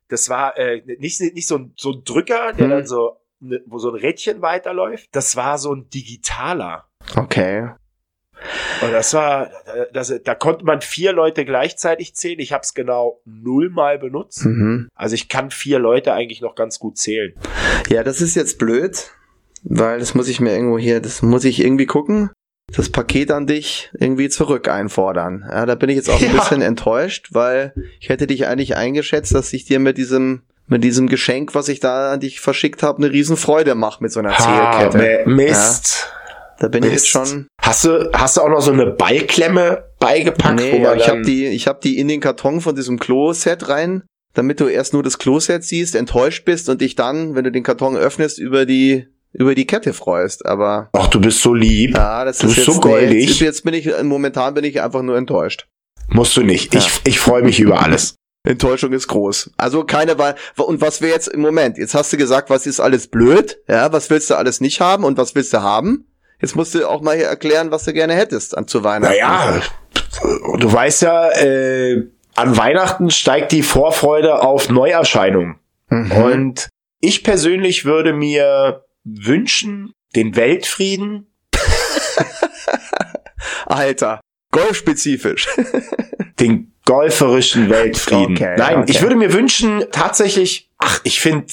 das 0.10 0.30
war 0.30 0.58
äh, 0.58 0.82
nicht 1.00 1.22
nicht 1.22 1.48
so 1.48 1.58
ein 1.58 1.74
so 1.76 1.92
ein 1.94 2.04
Drücker, 2.04 2.54
der 2.54 2.66
Hm. 2.66 2.70
dann 2.70 2.88
so 2.88 3.18
ne, 3.40 3.62
wo 3.66 3.78
so 3.78 3.90
ein 3.90 3.96
Rädchen 3.96 4.42
weiterläuft. 4.42 5.10
Das 5.12 5.36
war 5.36 5.58
so 5.58 5.74
ein 5.74 5.90
digitaler. 5.90 6.86
Okay. 7.16 7.70
Und 8.82 8.94
das 8.94 9.14
war, 9.14 9.50
das, 9.92 10.14
da 10.24 10.34
konnte 10.34 10.64
man 10.64 10.80
vier 10.82 11.12
Leute 11.12 11.44
gleichzeitig 11.44 12.16
zählen. 12.16 12.40
Ich 12.40 12.54
habe 12.54 12.62
es 12.62 12.74
genau 12.74 13.20
nullmal 13.26 14.00
benutzt. 14.00 14.46
Mhm. 14.46 14.88
Also 14.96 15.16
ich 15.16 15.28
kann 15.28 15.52
vier 15.52 15.80
Leute 15.80 16.14
eigentlich 16.14 16.40
noch 16.40 16.56
ganz 16.56 16.80
gut 16.80 16.98
zählen. 16.98 17.34
Ja, 17.90 18.04
das 18.04 18.22
ist 18.22 18.36
jetzt 18.36 18.58
blöd, 18.58 19.12
weil 19.64 20.00
das 20.00 20.16
muss 20.16 20.30
ich 20.30 20.40
mir 20.40 20.54
irgendwo 20.54 20.78
hier, 20.78 21.02
das 21.02 21.22
muss 21.22 21.44
ich 21.44 21.60
irgendwie 21.60 21.86
gucken. 21.86 22.30
Das 22.76 22.90
Paket 22.90 23.32
an 23.32 23.48
dich 23.48 23.90
irgendwie 24.00 24.30
zurück 24.30 24.68
einfordern. 24.68 25.44
Ja, 25.50 25.66
da 25.66 25.76
bin 25.76 25.90
ich 25.90 25.96
jetzt 25.96 26.10
auch 26.10 26.22
ein 26.22 26.34
Ja. 26.34 26.40
bisschen 26.40 26.62
enttäuscht, 26.62 27.30
weil 27.32 27.74
ich 28.00 28.10
hätte 28.10 28.28
dich 28.28 28.46
eigentlich 28.48 28.76
eingeschätzt, 28.76 29.34
dass 29.34 29.52
ich 29.54 29.66
dir 29.66 29.80
mit 29.80 29.98
diesem 29.98 30.42
mit 30.72 30.84
diesem 30.84 31.08
Geschenk, 31.08 31.56
was 31.56 31.68
ich 31.68 31.80
da 31.80 32.14
an 32.14 32.20
dich 32.20 32.42
verschickt 32.42 32.84
habe, 32.84 33.00
eine 33.02 33.12
Riesenfreude 33.12 33.74
mache 33.74 34.04
mit 34.04 34.12
so 34.12 34.20
einer 34.20 34.38
Zählkette. 34.38 35.22
Ah, 35.26 35.30
Mist. 35.30 36.14
Da 36.60 36.68
bin 36.68 36.84
ich 36.84 36.92
jetzt 36.92 37.02
Mist. 37.02 37.08
schon. 37.08 37.48
Hast 37.60 37.86
du, 37.86 38.12
hast 38.14 38.38
du 38.38 38.42
auch 38.42 38.50
noch 38.50 38.62
so 38.62 38.72
eine 38.72 38.86
Ballklemme 38.86 39.86
beigepackt? 39.98 40.60
wo 40.62 40.64
Nee, 40.64 40.80
man 40.84 40.98
ich 41.00 41.10
habe 41.10 41.24
die, 41.24 41.48
ich 41.48 41.68
habe 41.68 41.80
die 41.82 41.98
in 41.98 42.08
den 42.08 42.20
Karton 42.20 42.62
von 42.62 42.76
diesem 42.76 43.00
Klo-Set 43.00 43.68
rein, 43.68 44.04
damit 44.36 44.60
du 44.60 44.68
erst 44.68 44.94
nur 44.94 45.02
das 45.02 45.18
Klo-Set 45.18 45.64
siehst, 45.64 45.96
enttäuscht 45.96 46.46
bist 46.46 46.70
und 46.70 46.82
dich 46.82 46.94
dann, 46.96 47.34
wenn 47.34 47.46
du 47.46 47.52
den 47.52 47.64
Karton 47.64 47.98
öffnest, 47.98 48.38
über 48.38 48.68
die 48.68 49.08
über 49.34 49.56
die 49.56 49.66
Kette 49.68 49.94
freust. 49.94 50.46
Aber 50.46 50.90
Ach, 50.94 51.08
du 51.08 51.20
bist 51.22 51.42
so 51.42 51.54
lieb. 51.54 51.96
ja, 51.96 52.26
das 52.26 52.40
Du 52.40 52.48
ist 52.48 52.56
bist 52.56 52.68
jetzt 52.68 52.76
so 52.76 52.82
goldig. 52.82 53.28
Jetzt, 53.30 53.40
jetzt 53.40 53.64
bin 53.64 53.74
ich 53.74 53.90
momentan 54.04 54.54
bin 54.54 54.64
ich 54.64 54.82
einfach 54.82 55.02
nur 55.02 55.18
enttäuscht. 55.18 55.68
Musst 56.10 56.36
du 56.38 56.42
nicht. 56.44 56.74
Ich, 56.74 56.90
ich 57.04 57.20
freue 57.20 57.44
mich 57.44 57.60
über 57.60 57.82
alles. 57.82 58.16
Enttäuschung 58.48 58.94
ist 58.94 59.08
groß. 59.08 59.52
Also 59.58 59.84
keine 59.84 60.18
Wahl. 60.18 60.36
Und 60.58 60.82
was 60.82 61.02
wäre 61.02 61.14
jetzt 61.14 61.28
im 61.28 61.42
Moment? 61.42 61.78
Jetzt 61.78 61.94
hast 61.94 62.12
du 62.14 62.18
gesagt, 62.18 62.50
was 62.50 62.66
ist 62.66 62.80
alles 62.80 63.08
blöd? 63.08 63.60
Ja, 63.68 63.92
was 63.92 64.10
willst 64.10 64.30
du 64.30 64.36
alles 64.36 64.62
nicht 64.62 64.82
haben 64.82 65.04
und 65.04 65.18
was 65.18 65.36
willst 65.36 65.54
du 65.54 65.62
haben? 65.62 66.06
Jetzt 66.42 66.56
musst 66.56 66.74
du 66.74 66.88
auch 66.90 67.02
mal 67.02 67.18
hier 67.18 67.26
erklären, 67.28 67.70
was 67.70 67.84
du 67.84 67.94
gerne 67.94 68.14
hättest 68.16 68.58
an 68.58 68.66
zu 68.66 68.84
Weihnachten. 68.84 69.14
Naja, 69.14 69.62
du 70.58 70.72
weißt 70.72 71.02
ja, 71.02 71.30
äh, 71.32 72.08
an 72.36 72.56
Weihnachten 72.58 73.10
steigt 73.12 73.52
die 73.52 73.62
Vorfreude 73.62 74.42
auf 74.42 74.70
Neuerscheinungen. 74.70 75.58
Mhm. 75.90 76.12
Und 76.14 76.70
ich 77.02 77.26
persönlich 77.26 77.84
würde 77.84 78.14
mir 78.14 78.86
wünschen, 79.18 79.94
den 80.16 80.36
Weltfrieden. 80.36 81.28
Alter, 83.66 84.22
golfspezifisch. 84.52 85.48
den 86.40 86.74
golferischen 86.86 87.70
Weltfrieden. 87.70 88.36
Okay, 88.36 88.56
Nein, 88.58 88.80
okay. 88.80 88.92
ich 88.92 89.02
würde 89.02 89.16
mir 89.16 89.34
wünschen, 89.34 89.86
tatsächlich, 89.92 90.70
ach, 90.78 91.02
ich 91.04 91.20
finde, 91.20 91.48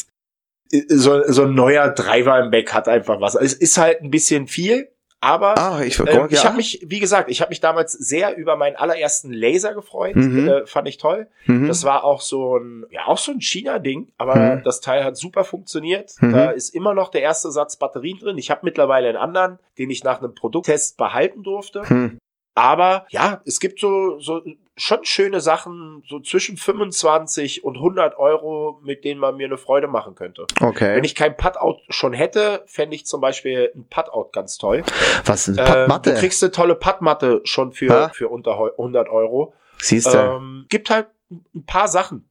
so, 0.89 1.23
so 1.31 1.45
ein 1.45 1.55
neuer 1.55 1.91
Driver 1.91 2.41
im 2.41 2.51
Back 2.51 2.73
hat 2.73 2.89
einfach 2.89 3.21
was. 3.21 3.35
Es 3.35 3.53
ist 3.53 3.79
halt 3.79 4.03
ein 4.03 4.11
bisschen 4.11 4.47
viel, 4.47 4.89
aber 5.27 5.59
Ah, 5.59 5.83
ich, 5.83 5.99
ähm, 6.01 6.29
ich 6.31 6.45
habe 6.45 6.57
mich, 6.57 6.81
wie 6.87 7.01
gesagt, 7.01 7.31
ich 7.31 7.41
habe 7.41 7.49
mich 7.51 7.61
damals 7.61 7.93
sehr 7.93 8.37
über 8.37 8.57
meinen 8.57 8.77
allerersten 8.77 9.33
Laser 9.33 9.75
gefreut. 9.75 10.17
Mhm. 10.17 10.49
Äh, 10.49 10.67
fand 10.67 10.89
ich 10.89 10.99
toll. 10.99 11.27
Mhm. 11.47 11.69
Das 11.69 11.85
war 11.85 12.05
auch 12.05 12.21
so 12.21 12.57
ein, 12.57 12.85
ja, 12.91 13.07
auch 13.07 13.19
so 13.19 13.33
ein 13.33 13.41
China-Ding, 13.41 14.13
aber 14.19 14.37
Mhm. 14.37 14.63
das 14.65 14.81
Teil 14.81 15.05
hat 15.05 15.17
super 15.17 15.45
funktioniert. 15.45 16.13
Mhm. 16.21 16.33
Da 16.33 16.51
ist 16.51 16.75
immer 16.75 16.95
noch 16.95 17.11
der 17.11 17.23
erste 17.23 17.51
Satz 17.51 17.77
Batterien 17.77 18.19
drin. 18.19 18.39
Ich 18.39 18.51
habe 18.51 18.61
mittlerweile 18.65 19.09
einen 19.09 19.19
anderen, 19.19 19.59
den 19.79 19.91
ich 19.91 20.05
nach 20.05 20.21
einem 20.23 20.35
Produkttest 20.35 20.97
behalten 20.97 21.43
durfte. 21.43 21.89
Hm. 21.89 22.19
Aber 22.55 23.07
ja, 23.11 23.43
es 23.45 23.61
gibt 23.61 23.81
so, 23.81 24.19
so 24.19 24.43
schon 24.77 25.05
schöne 25.05 25.41
Sachen, 25.41 26.03
so 26.07 26.21
zwischen 26.21 26.57
25 26.59 27.65
und 27.65 27.77
100 27.77 28.19
Euro, 28.19 28.79
mit 28.83 29.05
denen 29.05 29.19
man 29.21 29.37
mir 29.37 29.47
eine 29.47 29.57
Freude 29.57 29.87
machen 29.89 30.15
könnte. 30.15 30.47
Okay. 30.61 30.97
Wenn 30.97 31.05
ich 31.05 31.15
kein 31.15 31.37
Putout 31.37 31.79
schon 31.89 32.13
hätte, 32.13 32.63
fände 32.67 32.95
ich 32.95 33.07
zum 33.07 33.21
Beispiel 33.21 33.73
ein 33.75 33.87
Putout 33.89 34.31
ganz 34.33 34.59
toll. 34.59 34.85
was 35.25 35.49
ist 35.49 35.59
Ähm, 35.59 35.65
Pappmatte? 35.65 36.13
du 36.13 36.19
kriegst 36.21 36.43
eine 36.43 36.53
tolle 36.53 36.75
Puttmatte 36.75 37.41
schon 37.45 37.73
für, 37.73 37.91
Ha? 37.91 38.09
für 38.11 38.29
unter 38.29 38.59
heu- 38.59 38.73
100 38.77 39.09
Euro. 39.09 39.55
Siehst 39.79 40.13
du? 40.13 40.19
Ähm, 40.19 40.67
gibt 40.69 40.91
halt 40.91 41.07
ein 41.31 41.65
paar 41.67 41.89
Sachen. 41.89 42.29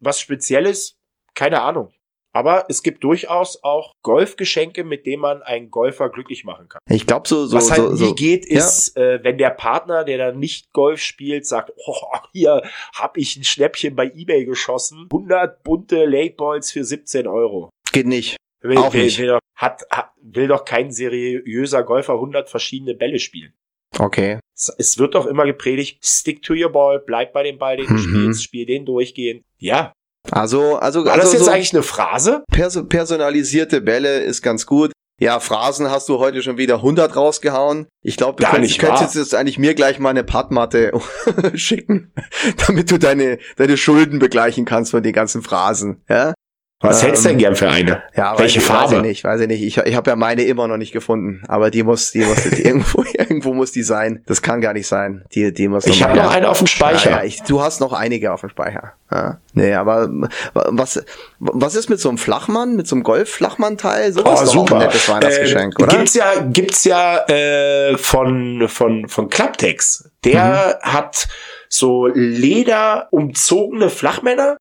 Was 0.00 0.20
Spezielles, 0.20 0.98
keine 1.34 1.62
Ahnung. 1.62 1.90
Aber 2.38 2.66
es 2.68 2.84
gibt 2.84 3.02
durchaus 3.02 3.64
auch 3.64 3.94
Golfgeschenke, 4.02 4.84
mit 4.84 5.06
denen 5.06 5.22
man 5.22 5.42
einen 5.42 5.70
Golfer 5.72 6.08
glücklich 6.08 6.44
machen 6.44 6.68
kann. 6.68 6.78
ich 6.88 7.04
glaube 7.04 7.26
so 7.26 7.46
so 7.46 7.56
Was 7.56 7.70
halt 7.70 7.80
so, 7.80 7.90
nie 7.90 7.96
so. 8.10 8.14
geht, 8.14 8.46
ist, 8.46 8.96
äh, 8.96 9.18
wenn 9.24 9.38
der 9.38 9.50
Partner, 9.50 10.04
der 10.04 10.18
dann 10.18 10.38
nicht 10.38 10.72
Golf 10.72 11.00
spielt, 11.00 11.46
sagt, 11.46 11.72
oh, 11.86 11.96
hier 12.32 12.62
hab 12.94 13.16
ich 13.16 13.36
ein 13.36 13.42
Schnäppchen 13.44 13.96
bei 13.96 14.06
Ebay 14.14 14.44
geschossen. 14.44 15.08
100 15.10 15.64
bunte 15.64 16.04
Lakeballs 16.04 16.70
für 16.70 16.84
17 16.84 17.26
Euro. 17.26 17.70
geht 17.92 18.06
nicht. 18.06 18.36
Will, 18.60 18.78
Auch 18.78 18.92
will, 18.94 19.04
nicht. 19.04 19.18
Will, 19.18 19.28
doch, 19.28 19.40
hat, 19.56 19.82
hat, 19.90 20.10
will 20.22 20.46
doch 20.46 20.64
kein 20.64 20.92
seriöser 20.92 21.82
Golfer 21.82 22.14
100 22.14 22.48
verschiedene 22.48 22.94
Bälle 22.94 23.18
spielen. 23.18 23.52
Okay. 23.98 24.38
Es, 24.54 24.68
es 24.78 24.98
wird 24.98 25.14
doch 25.16 25.26
immer 25.26 25.44
gepredigt, 25.46 26.04
stick 26.04 26.42
to 26.42 26.54
your 26.54 26.70
ball, 26.70 27.00
bleib 27.04 27.32
bei 27.32 27.42
dem 27.42 27.58
Ball, 27.58 27.78
den 27.78 27.86
du 27.86 27.94
Mhm. 27.94 27.98
spielst, 27.98 28.42
spiel 28.44 28.66
den 28.66 28.84
durchgehend. 28.84 29.44
Ja. 29.58 29.92
Also 30.32 30.76
also 30.76 31.04
War 31.04 31.12
also 31.12 31.24
das 31.24 31.32
jetzt 31.32 31.44
so 31.44 31.50
eigentlich 31.50 31.74
eine 31.74 31.82
Phrase? 31.82 32.44
perso 32.50 32.84
personalisierte 32.84 33.80
Bälle 33.80 34.20
ist 34.20 34.42
ganz 34.42 34.66
gut. 34.66 34.92
Ja, 35.20 35.40
Phrasen 35.40 35.90
hast 35.90 36.08
du 36.08 36.20
heute 36.20 36.42
schon 36.42 36.58
wieder 36.58 36.76
100 36.76 37.16
rausgehauen. 37.16 37.88
Ich 38.04 38.16
glaube, 38.16 38.40
du 38.40 38.48
könntest, 38.48 38.78
könntest 38.78 39.16
jetzt 39.16 39.34
eigentlich 39.34 39.58
mir 39.58 39.74
gleich 39.74 39.98
mal 39.98 40.10
eine 40.10 40.22
Padmatte 40.22 40.92
schicken, 41.54 42.12
damit 42.68 42.92
du 42.92 42.98
deine, 42.98 43.38
deine 43.56 43.76
Schulden 43.76 44.20
begleichen 44.20 44.64
kannst 44.64 44.92
von 44.92 45.02
den 45.02 45.12
ganzen 45.12 45.42
Phrasen. 45.42 46.04
Ja, 46.08 46.34
Was 46.80 47.02
Ähm, 47.02 47.08
hättest 47.08 47.24
du 47.24 47.28
denn 47.30 47.38
gern 47.38 47.56
für 47.56 47.68
eine? 47.68 48.04
ja 48.14 48.38
Welche 48.38 48.60
weiß, 48.60 48.62
ich- 48.62 48.68
Farbe? 48.68 48.84
Weiß 48.84 48.92
ich 48.98 49.02
nicht, 49.02 49.24
weiß 49.24 49.40
ich 49.40 49.48
nicht. 49.48 49.62
Ich, 49.62 49.78
ich 49.78 49.96
habe 49.96 50.10
ja 50.10 50.14
meine 50.16 50.42
immer 50.42 50.68
noch 50.68 50.76
nicht 50.76 50.92
gefunden, 50.92 51.42
aber 51.48 51.72
die 51.72 51.82
muss, 51.82 52.12
die 52.12 52.20
muss 52.24 52.46
irgendwo, 52.52 53.02
irgendwo 53.14 53.52
muss 53.52 53.72
die 53.72 53.82
sein. 53.82 54.22
Das 54.26 54.42
kann 54.42 54.60
gar 54.60 54.74
nicht 54.74 54.86
sein. 54.86 55.24
Die, 55.34 55.52
die 55.52 55.66
muss 55.66 55.86
Ich 55.86 56.04
habe 56.04 56.16
noch 56.16 56.30
eine 56.32 56.48
auf 56.48 56.58
dem 56.58 56.68
Speicher. 56.68 57.10
Ja, 57.10 57.16
ja, 57.18 57.24
ich, 57.24 57.42
du 57.42 57.60
hast 57.60 57.80
noch 57.80 57.92
einige 57.92 58.32
auf 58.32 58.42
dem 58.42 58.50
Speicher. 58.50 58.92
Ja. 59.10 59.38
Nee, 59.54 59.74
aber 59.74 60.08
was, 60.52 61.02
was 61.40 61.74
ist 61.74 61.90
mit 61.90 61.98
so 61.98 62.10
einem 62.10 62.18
Flachmann, 62.18 62.76
mit 62.76 62.86
so 62.86 62.94
einem 62.94 63.02
Golf-Flachmann-Teil? 63.02 64.12
So 64.12 64.22
Oh, 64.24 64.44
super. 64.44 64.76
ein 64.76 64.82
nettes 64.82 65.08
Weihnachtsgeschenk, 65.08 65.74
Äh, 65.80 65.82
oder? 65.82 65.96
Gibt's 65.96 66.14
ja, 66.14 66.32
gibt's 66.48 66.84
ja 66.84 67.24
äh, 67.26 67.98
von 67.98 68.68
von 68.68 69.08
von 69.08 69.28
Klapptex. 69.28 70.08
Der 70.24 70.78
Mhm. 70.84 70.92
hat 70.92 71.26
so 71.68 72.06
Leder 72.06 73.08
umzogene 73.10 73.88
Flachmänner. 73.90 74.56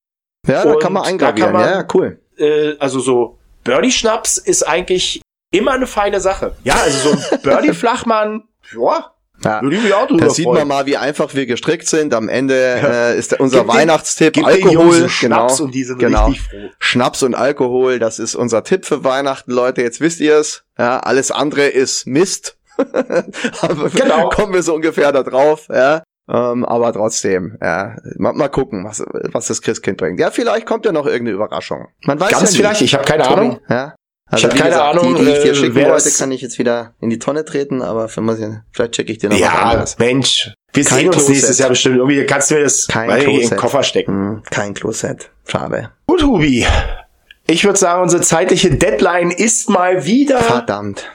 Ja, 0.47 0.65
da 0.65 0.75
kann 0.75 0.93
man 0.93 1.03
eingravieren. 1.03 1.53
man- 1.53 1.69
ja, 1.69 1.87
cool. 1.93 2.19
äh, 2.37 2.75
also 2.79 2.99
so 2.99 3.37
Birdie-Schnaps 3.63 4.37
ist 4.37 4.63
eigentlich 4.63 5.21
immer 5.51 5.71
eine 5.71 5.87
feine 5.87 6.19
Sache. 6.19 6.55
Ja, 6.63 6.75
also 6.75 7.09
so 7.09 7.15
ein 7.15 7.41
Birdie-Flachmann, 7.43 8.43
ja, 8.73 9.11
ja. 9.43 9.61
Da 9.61 10.29
sieht 10.29 10.47
man 10.47 10.67
mal, 10.67 10.85
wie 10.87 10.97
einfach 10.97 11.33
wir 11.35 11.45
gestrickt 11.45 11.87
sind. 11.87 12.13
Am 12.13 12.27
Ende 12.27 12.55
ja. 12.55 13.09
äh, 13.09 13.19
ist 13.19 13.39
unser 13.39 13.59
gib 13.59 13.67
Weihnachtstipp 13.67 14.33
den, 14.33 14.45
Alkohol. 14.45 15.07
Schnaps 15.09 15.57
genau, 15.57 15.65
und 15.65 15.75
die 15.75 15.83
sind 15.83 15.99
genau. 15.99 16.27
richtig 16.27 16.49
froh. 16.49 16.69
Schnaps 16.79 17.23
und 17.23 17.35
Alkohol, 17.35 17.99
das 17.99 18.19
ist 18.19 18.35
unser 18.35 18.63
Tipp 18.63 18.85
für 18.85 19.03
Weihnachten, 19.03 19.51
Leute. 19.51 19.81
Jetzt 19.81 20.01
wisst 20.01 20.19
ihr 20.21 20.37
es. 20.37 20.63
Ja, 20.77 20.99
alles 20.99 21.31
andere 21.31 21.67
ist 21.67 22.07
Mist. 22.07 22.57
genau. 23.95 24.29
Kommen 24.29 24.53
wir 24.53 24.63
so 24.63 24.73
ungefähr 24.73 25.11
da 25.11 25.23
drauf. 25.23 25.67
Ja. 25.69 26.03
Ähm, 26.29 26.65
aber 26.65 26.91
trotzdem, 26.91 27.57
ja, 27.61 27.95
mal, 28.17 28.33
mal 28.33 28.49
gucken, 28.49 28.83
was, 28.83 29.01
was 29.31 29.47
das 29.47 29.61
Christkind 29.61 29.97
bringt. 29.97 30.19
Ja, 30.19 30.29
vielleicht 30.29 30.65
kommt 30.65 30.85
ja 30.85 30.91
noch 30.91 31.05
irgendeine 31.05 31.31
Überraschung. 31.31 31.87
Man 32.01 32.19
weiß 32.19 32.31
Ganz 32.31 32.51
ja 32.51 32.57
vielleicht, 32.57 32.81
ich 32.81 32.93
habe 32.93 33.05
keine 33.05 33.23
Tobi, 33.23 33.33
Ahnung. 33.33 33.59
Ja. 33.69 33.95
Also 34.29 34.47
ich 34.47 34.51
habe 34.51 34.59
keine 34.59 34.71
gesagt, 34.71 34.97
Ahnung, 34.97 35.15
die, 35.15 35.23
die 35.23 35.31
ich 35.31 35.41
dir 35.41 35.51
äh, 35.51 35.55
schicken 35.55 35.75
wollte, 35.75 36.11
kann 36.11 36.31
ich 36.33 36.41
jetzt 36.41 36.59
wieder 36.59 36.95
in 36.99 37.09
die 37.09 37.19
Tonne 37.19 37.45
treten, 37.45 37.81
aber 37.81 38.09
für 38.09 38.19
mal, 38.19 38.63
vielleicht 38.71 38.91
checke 38.91 39.13
ich 39.13 39.19
dir 39.19 39.29
noch 39.29 39.37
ja, 39.37 39.53
was 39.53 39.61
anderes. 39.61 39.99
Mensch, 39.99 40.53
wir 40.73 40.83
kein 40.83 40.99
sehen 40.99 41.13
uns 41.13 41.29
nächstes 41.29 41.59
Jahr 41.59 41.69
bestimmt. 41.69 41.95
Irgendwie 41.95 42.25
kannst 42.25 42.51
du 42.51 42.55
mir 42.55 42.63
das 42.63 42.87
kein 42.87 43.09
in 43.09 43.49
den 43.49 43.57
Koffer 43.57 43.83
stecken. 43.83 44.11
Hm, 44.11 44.43
kein 44.49 44.73
Kloset. 44.73 45.29
Schade. 45.45 45.91
Gut, 46.07 46.23
Hubi. 46.23 46.67
Ich 47.49 47.63
würde 47.63 47.79
sagen, 47.79 48.01
unsere 48.01 48.21
zeitliche 48.21 48.75
Deadline 48.75 49.31
ist 49.31 49.69
mal 49.69 50.05
wieder 50.05 50.39
verdammt 50.39 51.09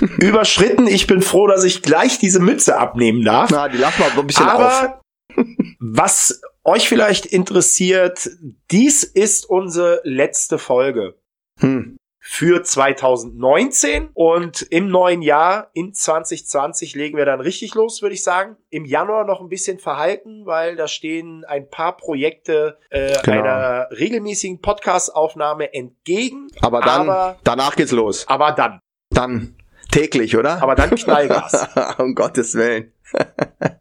überschritten. 0.18 0.86
Ich 0.86 1.06
bin 1.06 1.22
froh, 1.22 1.46
dass 1.46 1.64
ich 1.64 1.82
gleich 1.82 2.18
diese 2.18 2.40
Mütze 2.40 2.78
abnehmen 2.78 3.24
darf. 3.24 3.50
Na, 3.50 3.68
die 3.68 3.78
lachen 3.78 4.00
mal 4.00 4.18
ein 4.18 4.26
bisschen 4.26 4.46
Aber 4.46 5.00
auf. 5.36 5.44
was 5.78 6.40
euch 6.64 6.88
vielleicht 6.88 7.26
interessiert, 7.26 8.30
dies 8.70 9.04
ist 9.04 9.48
unsere 9.48 10.00
letzte 10.04 10.58
Folge. 10.58 11.14
Hm 11.60 11.96
für 12.28 12.60
2019 12.60 14.10
und 14.12 14.62
im 14.62 14.88
neuen 14.88 15.22
Jahr 15.22 15.70
in 15.74 15.94
2020 15.94 16.96
legen 16.96 17.16
wir 17.16 17.24
dann 17.24 17.40
richtig 17.40 17.76
los, 17.76 18.02
würde 18.02 18.16
ich 18.16 18.24
sagen. 18.24 18.56
Im 18.68 18.84
Januar 18.84 19.24
noch 19.24 19.40
ein 19.40 19.48
bisschen 19.48 19.78
verhalten, 19.78 20.44
weil 20.44 20.74
da 20.74 20.88
stehen 20.88 21.44
ein 21.44 21.70
paar 21.70 21.96
Projekte 21.96 22.78
äh, 22.90 23.16
genau. 23.22 23.38
einer 23.38 23.88
regelmäßigen 23.96 24.60
Podcast-Aufnahme 24.60 25.72
entgegen. 25.72 26.48
Aber 26.62 26.80
dann, 26.80 27.08
aber, 27.08 27.38
danach 27.44 27.76
geht's 27.76 27.92
los. 27.92 28.26
Aber 28.28 28.50
dann. 28.50 28.80
Dann 29.10 29.54
täglich, 29.90 30.36
oder? 30.36 30.62
Aber 30.62 30.74
dann 30.74 30.90
Knallgas. 30.94 31.68
um 31.98 32.14
Gottes 32.14 32.54
Willen. 32.54 32.92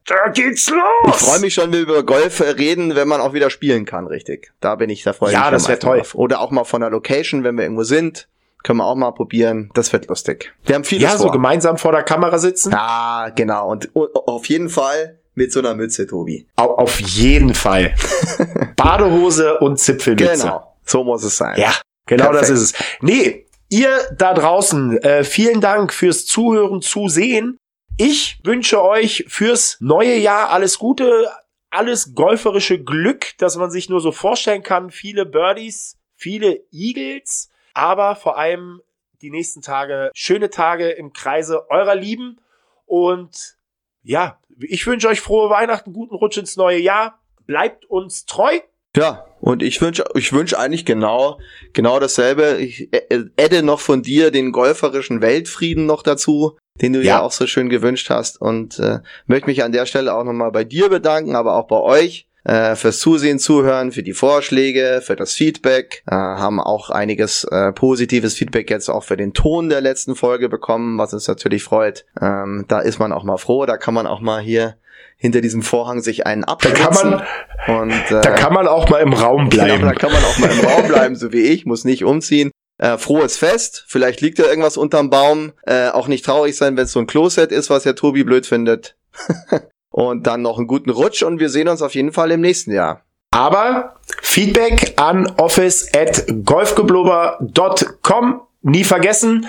da 0.05 0.29
geht's 0.33 0.69
los! 0.69 0.79
Ich 1.07 1.15
freue 1.15 1.39
mich 1.39 1.53
schon, 1.53 1.65
wenn 1.71 1.87
wir 1.87 1.93
über 1.95 2.03
Golf 2.03 2.41
reden, 2.41 2.95
wenn 2.95 3.07
man 3.07 3.21
auch 3.21 3.33
wieder 3.33 3.49
spielen 3.49 3.85
kann, 3.85 4.05
richtig. 4.07 4.53
Da 4.59 4.75
bin 4.75 4.89
ich, 4.89 5.03
da 5.03 5.13
freue 5.13 5.29
ich 5.29 5.33
ja, 5.33 5.39
mich. 5.39 5.45
Ja, 5.45 5.51
das 5.51 5.67
wäre 5.67 5.79
toll. 5.79 5.97
Drauf. 5.99 6.15
Oder 6.15 6.41
auch 6.41 6.51
mal 6.51 6.63
von 6.63 6.81
der 6.81 6.91
Location, 6.91 7.43
wenn 7.43 7.55
wir 7.55 7.63
irgendwo 7.63 7.83
sind. 7.83 8.27
Können 8.63 8.77
wir 8.79 8.85
auch 8.85 8.95
mal 8.95 9.11
probieren. 9.11 9.69
Das 9.75 9.93
wird 9.93 10.07
lustig. 10.07 10.53
Wir 10.65 10.75
haben 10.75 10.83
vieles 10.83 11.03
Ja, 11.03 11.09
vor. 11.17 11.27
so 11.27 11.31
gemeinsam 11.31 11.77
vor 11.77 11.91
der 11.91 12.01
Kamera 12.03 12.37
sitzen. 12.39 12.73
Ah, 12.75 13.29
genau. 13.29 13.69
Und 13.71 13.89
auf 13.95 14.45
jeden 14.47 14.69
Fall 14.69 15.19
mit 15.35 15.51
so 15.51 15.59
einer 15.59 15.75
Mütze, 15.75 16.07
Tobi. 16.07 16.47
Auf 16.55 16.99
jeden 16.99 17.53
Fall. 17.53 17.93
Badehose 18.75 19.59
und 19.59 19.79
Zipfelmütze. 19.79 20.43
Genau. 20.43 20.73
So 20.83 21.03
muss 21.03 21.23
es 21.23 21.37
sein. 21.37 21.59
Ja, 21.59 21.73
genau 22.05 22.25
Perfekt. 22.29 22.41
das 22.43 22.49
ist 22.49 22.75
es. 22.75 22.83
Nee, 23.01 23.44
ihr 23.75 24.07
da 24.17 24.33
draußen, 24.33 24.97
äh, 24.99 25.23
vielen 25.23 25.61
Dank 25.61 25.93
fürs 25.93 26.25
Zuhören, 26.25 26.81
Zusehen. 26.81 27.57
Ich 27.97 28.39
wünsche 28.43 28.81
euch 28.83 29.25
fürs 29.27 29.77
neue 29.79 30.17
Jahr 30.17 30.49
alles 30.49 30.79
Gute, 30.79 31.29
alles 31.69 32.15
golferische 32.15 32.81
Glück, 32.81 33.37
das 33.37 33.57
man 33.57 33.71
sich 33.71 33.89
nur 33.89 33.99
so 33.99 34.11
vorstellen 34.11 34.63
kann. 34.63 34.91
Viele 34.91 35.25
Birdies, 35.25 35.97
viele 36.15 36.61
Eagles 36.71 37.49
aber 37.75 38.15
vor 38.15 38.37
allem 38.37 38.81
die 39.21 39.29
nächsten 39.29 39.61
Tage 39.61 40.09
schöne 40.15 40.49
Tage 40.49 40.89
im 40.89 41.13
Kreise 41.13 41.69
eurer 41.69 41.95
Lieben 41.95 42.39
und 42.85 43.57
ja, 44.01 44.39
ich 44.59 44.87
wünsche 44.87 45.09
euch 45.09 45.19
frohe 45.19 45.49
Weihnachten, 45.49 45.91
guten 45.91 46.15
Rutsch 46.15 46.37
ins 46.37 46.55
neue 46.55 46.77
Jahr. 46.77 47.19
Bleibt 47.45 47.85
uns 47.85 48.25
treu. 48.25 48.59
Ja, 48.95 49.25
und 49.41 49.61
ich 49.61 49.81
wünsche 49.81 50.05
ich 50.15 50.33
wünsche 50.33 50.57
eigentlich 50.57 50.85
genau 50.85 51.39
genau 51.73 51.99
dasselbe. 51.99 52.57
Ich 52.59 52.89
adde 53.37 53.61
noch 53.61 53.79
von 53.79 54.01
dir 54.01 54.31
den 54.31 54.51
golferischen 54.51 55.21
Weltfrieden 55.21 55.85
noch 55.85 56.01
dazu, 56.01 56.57
den 56.81 56.93
du 56.93 56.99
ja, 56.99 57.05
ja 57.05 57.21
auch 57.21 57.31
so 57.31 57.45
schön 57.45 57.69
gewünscht 57.69 58.09
hast 58.09 58.41
und 58.41 58.79
äh, 58.79 58.99
möchte 59.27 59.47
mich 59.47 59.63
an 59.63 59.71
der 59.71 59.85
Stelle 59.85 60.15
auch 60.15 60.23
nochmal 60.23 60.51
bei 60.51 60.63
dir 60.63 60.89
bedanken, 60.89 61.35
aber 61.35 61.55
auch 61.55 61.67
bei 61.67 61.79
euch 61.79 62.27
äh, 62.45 62.75
fürs 62.75 62.99
Zusehen, 62.99 63.39
Zuhören, 63.39 63.91
für 63.91 64.03
die 64.03 64.13
Vorschläge, 64.13 65.01
für 65.03 65.15
das 65.15 65.33
Feedback. 65.33 66.03
Äh, 66.07 66.15
haben 66.15 66.59
auch 66.59 66.89
einiges 66.89 67.43
äh, 67.45 67.73
positives 67.73 68.35
Feedback 68.35 68.69
jetzt 68.69 68.89
auch 68.89 69.03
für 69.03 69.17
den 69.17 69.33
Ton 69.33 69.69
der 69.69 69.81
letzten 69.81 70.15
Folge 70.15 70.47
bekommen, 70.47 70.97
was 70.97 71.13
uns 71.13 71.27
natürlich 71.27 71.63
freut. 71.63 72.05
Ähm, 72.21 72.65
da 72.67 72.79
ist 72.79 72.99
man 72.99 73.11
auch 73.11 73.23
mal 73.23 73.37
froh, 73.37 73.65
da 73.65 73.77
kann 73.77 73.93
man 73.93 74.07
auch 74.07 74.21
mal 74.21 74.41
hier 74.41 74.75
hinter 75.17 75.41
diesem 75.41 75.61
Vorhang 75.61 76.01
sich 76.01 76.25
einen 76.25 76.43
abschützen. 76.43 76.83
Da 76.83 76.91
kann 76.91 77.23
man, 77.67 77.81
und, 77.81 78.11
äh, 78.11 78.21
da 78.21 78.31
kann 78.31 78.53
man 78.53 78.67
auch 78.67 78.89
mal 78.89 79.01
im 79.01 79.13
Raum 79.13 79.49
genau, 79.49 79.63
bleiben. 79.65 79.79
Genau, 79.81 79.93
da 79.93 79.97
kann 79.97 80.11
man 80.11 80.23
auch 80.23 80.37
mal 80.37 80.51
im 80.51 80.59
Raum 80.65 80.87
bleiben, 80.87 81.15
so 81.15 81.31
wie 81.31 81.41
ich, 81.41 81.65
muss 81.65 81.85
nicht 81.85 82.03
umziehen. 82.03 82.51
Äh, 82.77 82.97
frohes 82.97 83.37
Fest, 83.37 83.85
vielleicht 83.87 84.19
liegt 84.21 84.37
ja 84.37 84.45
irgendwas 84.45 84.75
unterm 84.75 85.09
Baum. 85.09 85.53
Äh, 85.63 85.89
auch 85.89 86.07
nicht 86.07 86.25
traurig 86.25 86.57
sein, 86.57 86.75
wenn 86.75 86.83
es 86.83 86.91
so 86.91 86.99
ein 86.99 87.07
Kloset 87.07 87.51
ist, 87.51 87.69
was 87.69 87.85
ja 87.85 87.93
Tobi 87.93 88.23
blöd 88.23 88.45
findet. 88.45 88.97
und 89.91 90.27
dann 90.27 90.41
noch 90.41 90.57
einen 90.57 90.67
guten 90.67 90.89
Rutsch 90.89 91.23
und 91.23 91.39
wir 91.39 91.49
sehen 91.49 91.69
uns 91.69 91.81
auf 91.81 91.95
jeden 91.95 92.11
Fall 92.11 92.31
im 92.31 92.41
nächsten 92.41 92.73
Jahr. 92.73 93.05
Aber 93.31 93.95
Feedback 94.21 94.93
an 94.97 95.31
office 95.37 95.89
at 95.93 96.25
golfgeblubber.com 96.45 98.41
nie 98.65 98.83
vergessen 98.83 99.47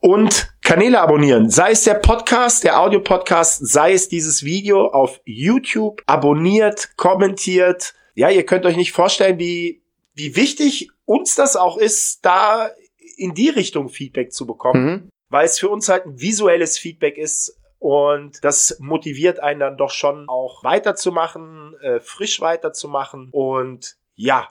und 0.00 0.52
Kanäle 0.62 1.00
abonnieren. 1.00 1.48
Sei 1.48 1.70
es 1.70 1.84
der 1.84 1.94
Podcast, 1.94 2.64
der 2.64 2.78
Audio-Podcast, 2.80 3.66
sei 3.66 3.94
es 3.94 4.08
dieses 4.08 4.44
Video 4.44 4.88
auf 4.88 5.20
YouTube. 5.24 6.02
Abonniert, 6.06 6.96
kommentiert. 6.96 7.94
Ja, 8.14 8.28
ihr 8.28 8.44
könnt 8.44 8.66
euch 8.66 8.76
nicht 8.76 8.92
vorstellen, 8.92 9.38
wie, 9.38 9.82
wie 10.14 10.36
wichtig 10.36 10.90
uns 11.06 11.34
das 11.34 11.56
auch 11.56 11.78
ist, 11.78 12.24
da 12.24 12.70
in 13.16 13.34
die 13.34 13.48
Richtung 13.48 13.88
Feedback 13.88 14.32
zu 14.32 14.46
bekommen. 14.46 14.84
Mhm. 14.84 15.08
Weil 15.30 15.46
es 15.46 15.58
für 15.58 15.70
uns 15.70 15.88
halt 15.88 16.04
ein 16.04 16.20
visuelles 16.20 16.78
Feedback 16.78 17.16
ist, 17.16 17.58
und 17.80 18.44
das 18.44 18.76
motiviert 18.80 19.38
einen 19.38 19.60
dann 19.60 19.76
doch 19.76 19.90
schon 19.90 20.28
auch 20.28 20.64
weiterzumachen, 20.64 21.76
äh, 21.80 22.00
frisch 22.00 22.40
weiterzumachen. 22.40 23.28
Und 23.30 23.96
ja, 24.16 24.48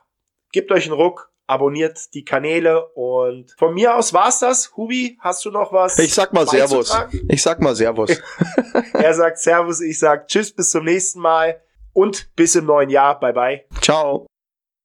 gebt 0.53 0.71
euch 0.71 0.86
einen 0.86 0.93
Ruck, 0.93 1.30
abonniert 1.47 2.13
die 2.13 2.23
Kanäle 2.23 2.86
und 2.89 3.55
von 3.57 3.73
mir 3.73 3.95
aus 3.95 4.13
war's 4.13 4.39
das. 4.39 4.75
Hubi, 4.75 5.17
hast 5.21 5.43
du 5.45 5.51
noch 5.51 5.73
was? 5.73 5.97
Ich 5.97 6.13
sag 6.13 6.33
mal 6.33 6.47
Servus. 6.47 6.95
Ich 7.29 7.41
sag 7.41 7.62
mal 7.62 7.75
Servus. 7.75 8.21
er 8.93 9.13
sagt 9.13 9.39
Servus, 9.39 9.81
ich 9.81 9.97
sag 9.97 10.27
Tschüss, 10.27 10.53
bis 10.53 10.69
zum 10.69 10.83
nächsten 10.86 11.19
Mal 11.19 11.62
und 11.93 12.36
bis 12.36 12.55
im 12.55 12.65
neuen 12.65 12.89
Jahr. 12.89 13.19
Bye 13.19 13.33
bye. 13.33 13.65
Ciao. 13.81 14.27